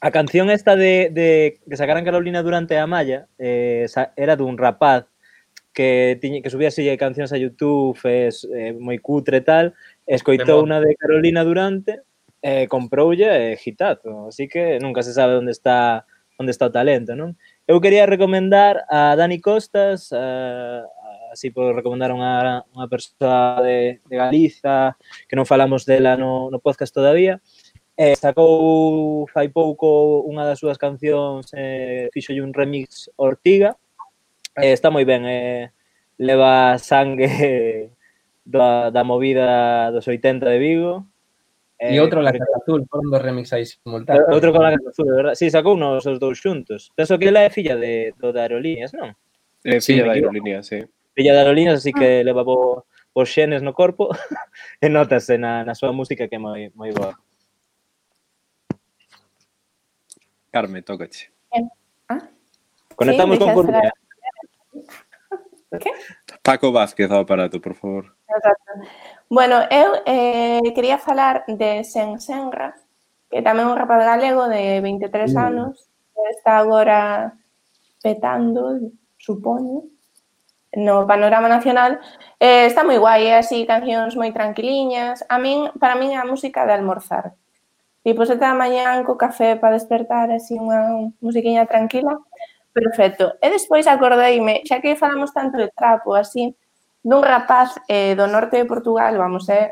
[0.00, 3.84] A canción esta de, de que sacaran Carolina durante a malla eh,
[4.16, 5.04] era dun rapaz
[5.78, 9.78] que tiñe que subía subíaselle cancións a YouTube es, eh, moi cutre e tal,
[10.10, 12.02] escoitou unha de Carolina Durante,
[12.42, 16.02] eh, comproulle eh, gitazo, así que nunca se sabe onde está
[16.34, 17.38] onde está o talento, non?
[17.70, 20.82] Eu quería recomendar a Dani Costas, eh,
[21.30, 24.98] así por recomendar unha, unha persoa de, de Galiza
[25.30, 27.38] que non falamos dela no, no podcast todavía,
[27.94, 33.78] eh, sacou fai pouco unha das súas cancións, eh, fixolle un remix Ortiga,
[34.62, 35.72] eh, está moi ben, eh,
[36.18, 37.28] leva sangue
[38.44, 41.06] da, da movida dos 80 de Vigo.
[41.78, 44.26] E eh, outro la Casa Azul, foron dos remix aí simultáneos.
[44.26, 45.34] Eh, outro con la Casa Azul, verdad?
[45.38, 46.90] Si, sí, sacou nos os dous xuntos.
[46.98, 49.14] Penso que ela é filla de, do de Aerolíneas, non?
[49.62, 50.82] É eh, filla de da Aerolíneas, sí.
[51.14, 52.24] Filla de Aerolíneas, así que ah.
[52.26, 52.82] leva bo,
[53.14, 54.10] os xenes no corpo
[54.82, 57.14] e notase na, na súa música que é moi, moi boa.
[60.50, 61.30] Carme, tócache.
[62.10, 62.26] Ah?
[62.96, 63.92] Conectamos sí, con Coruña.
[65.70, 65.92] Okay.
[66.42, 68.16] Paco Vázquez ao aparato, por favor.
[68.24, 68.72] Exacto.
[69.28, 72.72] Bueno, eu eh, quería falar de Sen Senra,
[73.28, 75.36] que tamén é un rapaz galego de 23 mm.
[75.36, 77.36] anos, que está agora
[78.00, 78.80] petando,
[79.20, 79.84] supoño,
[80.72, 82.00] no panorama nacional.
[82.40, 85.20] Eh, está moi guai, é así, cancións moi tranquiliñas.
[85.28, 87.36] A min, para min, é a música de almorzar.
[88.00, 92.16] Tipo, sete da mañán co café para despertar, así, unha musiquiña tranquila.
[92.78, 93.34] Perfecto.
[93.42, 96.54] E despois acordeime, xa que falamos tanto de trapo así,
[97.02, 99.68] dun rapaz eh, do norte de Portugal, vamos, é eh,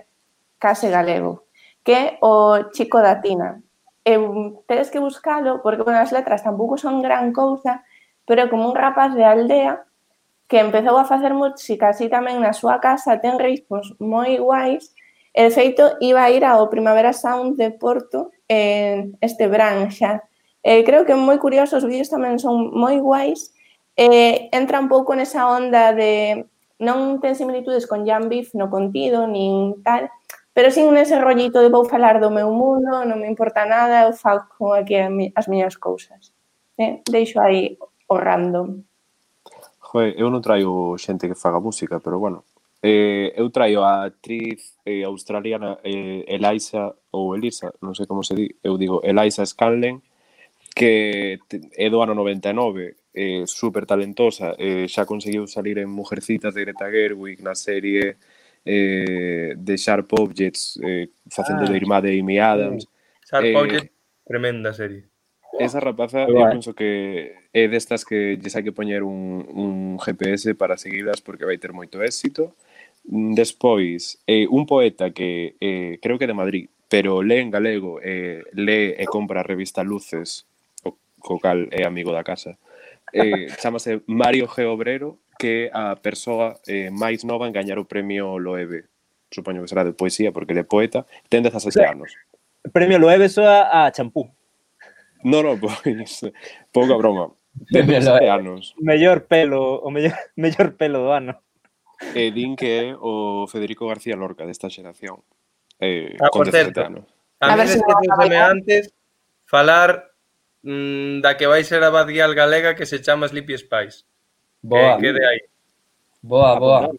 [0.58, 1.46] case galego,
[1.86, 3.62] que é o Chico da Tina.
[4.02, 4.18] E
[4.66, 7.86] tedes que buscalo, porque bueno, as letras tampouco son gran cousa,
[8.26, 9.86] pero é como un rapaz de aldea
[10.50, 14.90] que empezou a facer música así tamén na súa casa, ten ritmos moi guais,
[15.30, 20.26] e de feito iba a ir ao Primavera Sound de Porto en este verán xa,
[20.66, 23.54] Eh, creo que é moi curioso, os vídeos tamén son moi guais.
[23.94, 26.42] Eh, entra un pouco nesa onda de
[26.82, 30.10] non ten similitudes con Jan Beef no contido, nin tal,
[30.50, 34.12] pero sin nese rollito de vou falar do meu mundo, non me importa nada, eu
[34.18, 34.98] fago aquí
[35.38, 36.34] as miñas cousas.
[36.74, 37.78] Eh, deixo aí
[38.10, 38.82] o random.
[39.78, 42.42] Joder, eu non traio xente que faga música, pero bueno,
[42.82, 48.36] Eh, eu traio a actriz eh, australiana eh, Eliza ou Elisa, non sei como se
[48.36, 49.98] di, eu digo Eliza Scanlen,
[50.76, 51.40] que
[51.72, 56.92] é do ano 99, eh, super talentosa, eh, xa conseguiu salir en Mujercitas de Greta
[56.92, 58.20] Gerwig, na serie
[58.60, 62.84] eh, de Sharp Objects, eh, facendo ah, de irmá de Amy Adams.
[63.24, 63.92] Sharp eh, Objects,
[64.28, 65.08] tremenda serie.
[65.58, 70.52] Esa rapaza, eu penso que é destas que lles hai que poñer un, un GPS
[70.60, 72.52] para seguilas porque vai ter moito éxito.
[73.08, 77.48] Mm, despois, eh, un poeta que eh, creo que é de Madrid, pero lee en
[77.48, 80.44] galego, eh, lee e compra a revista Luces
[81.26, 82.54] co cal é amigo da casa.
[83.10, 84.64] Eh, chamase Mario G.
[84.70, 88.86] Obrero, que é a persoa eh, máis nova en gañar o premio Loewe.
[89.34, 91.02] Supoño que será de poesía, porque ele é poeta.
[91.26, 91.82] Ten 16 sí.
[91.82, 92.14] anos.
[92.70, 94.30] Premio Loewe soa a champú.
[95.26, 96.22] No, no, pois,
[96.70, 97.34] pouca broma.
[97.74, 98.78] Ten 17 anos.
[98.78, 101.34] Mellor pelo, o mellor, mellor pelo do ano.
[102.14, 105.26] E din que é o Federico García Lorca desta xeración.
[105.82, 106.80] Eh, ah, con 17 certo.
[106.86, 107.04] anos.
[107.40, 108.94] A, a ver se semelhantes
[109.44, 110.15] falar
[110.66, 114.02] Mm, da que vai ser a Badial Galega que se chama Sleepy Spice.
[114.60, 114.96] Boa.
[114.96, 115.40] Que quede aí.
[116.20, 116.90] Boa, boa.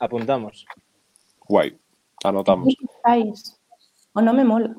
[0.00, 0.66] Apuntamos.
[1.46, 1.78] Guai.
[2.24, 2.74] Anotamos.
[2.74, 3.54] Spice.
[4.12, 4.74] O nome mola.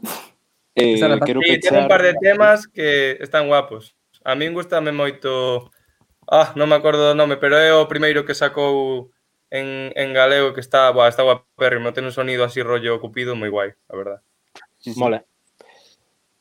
[0.76, 1.82] Eh, quero sí, pechar...
[1.84, 3.96] un par de temas que están guapos.
[4.26, 5.72] A min gustame moito...
[6.28, 9.08] Ah, non me acordo do nome, pero é o primeiro que sacou
[9.48, 13.48] en, en galego que está, boa, está guapérrimo, ten un sonido así rollo cupido moi
[13.48, 14.20] guai, a verdad.
[15.00, 15.24] Mola.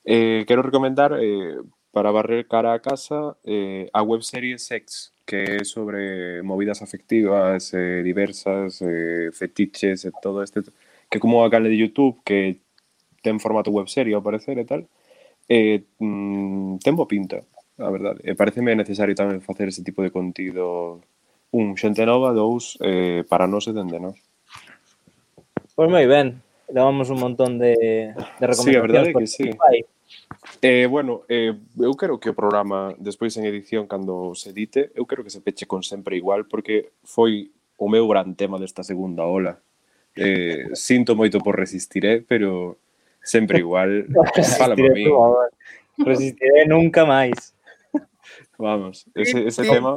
[0.03, 1.62] Eh, quero recomendar eh,
[1.97, 8.03] para barrer cara a casa eh, a webserie Sex, que é sobre movidas afectivas eh,
[8.05, 10.61] diversas, eh, fetiches e todo este...
[11.09, 12.61] Que como a canal de YouTube, que
[13.24, 14.84] ten formato webserie ao parecer e tal,
[15.49, 17.40] eh, mm, ten bo pinta,
[17.80, 18.20] a verdade.
[18.28, 21.01] E eh, pareceme necesario tamén facer ese tipo de contido
[21.57, 24.20] un, xente nova, dous, eh, para nós e dende nós.
[25.72, 28.68] Pois moi ben, levamos un montón de, de recomendacións.
[28.68, 29.49] Sí, a verdade é que sí.
[29.49, 29.95] Spotify
[30.62, 35.07] Eh, bueno, eh, eu quero que o programa despois en edición cando se edite, eu
[35.07, 39.24] quero que se peche con sempre igual porque foi o meu gran tema desta segunda
[39.24, 39.61] ola.
[40.16, 42.78] Eh, sinto moito por resistiré, pero
[43.22, 44.07] sempre igual.
[44.57, 45.04] Fala para mí.
[45.98, 47.52] Resistiré nunca máis.
[48.59, 49.96] Vamos, ese, ese tema...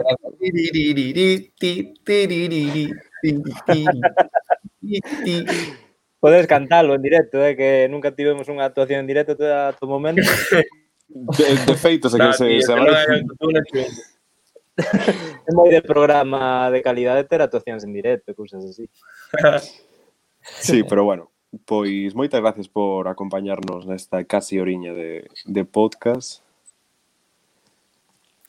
[6.20, 10.24] Podes cantalo en directo, eh, que nunca tivemos unha actuación en directo a o momento.
[11.10, 12.86] De, de feito, se que se, se vai...
[14.80, 18.86] É moi de programa de calidade ter actuacións en directo, cousas así.
[20.42, 21.30] Sí, pero bueno,
[21.66, 26.42] pois moitas gracias por acompañarnos nesta casi oriña de, de podcast.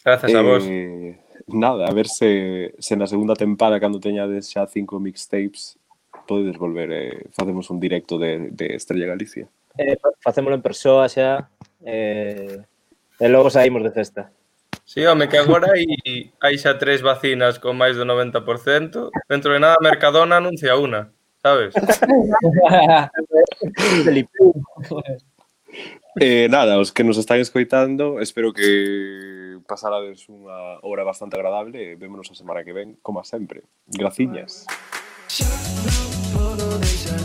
[0.04, 0.64] Gracias eh, a vos.
[0.68, 1.18] Eh,
[1.48, 5.79] nada, a ver se, se na segunda tempada cando teñades xa cinco mixtapes
[6.30, 9.48] podedes volver eh, facemos un directo de, de Estrella Galicia.
[9.76, 11.50] Eh, facémolo en persoa xa
[11.82, 12.62] eh,
[13.18, 14.30] e logo saímos de festa.
[14.86, 18.46] Sí, home, que agora hai, hai xa tres vacinas con máis do 90%.
[19.26, 21.10] Dentro de nada, Mercadona anuncia unha,
[21.42, 21.74] sabes?
[26.18, 31.94] Eh, nada, os que nos están escoitando, espero que pasarades unha hora bastante agradable e
[31.94, 33.62] vémonos a semana que ven, como sempre.
[33.86, 34.66] Graciñas.
[35.30, 36.19] Xa
[36.78, 37.19] Nation.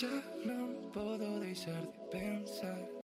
[0.00, 0.08] Ya
[0.46, 2.99] no puedo dejar de pensar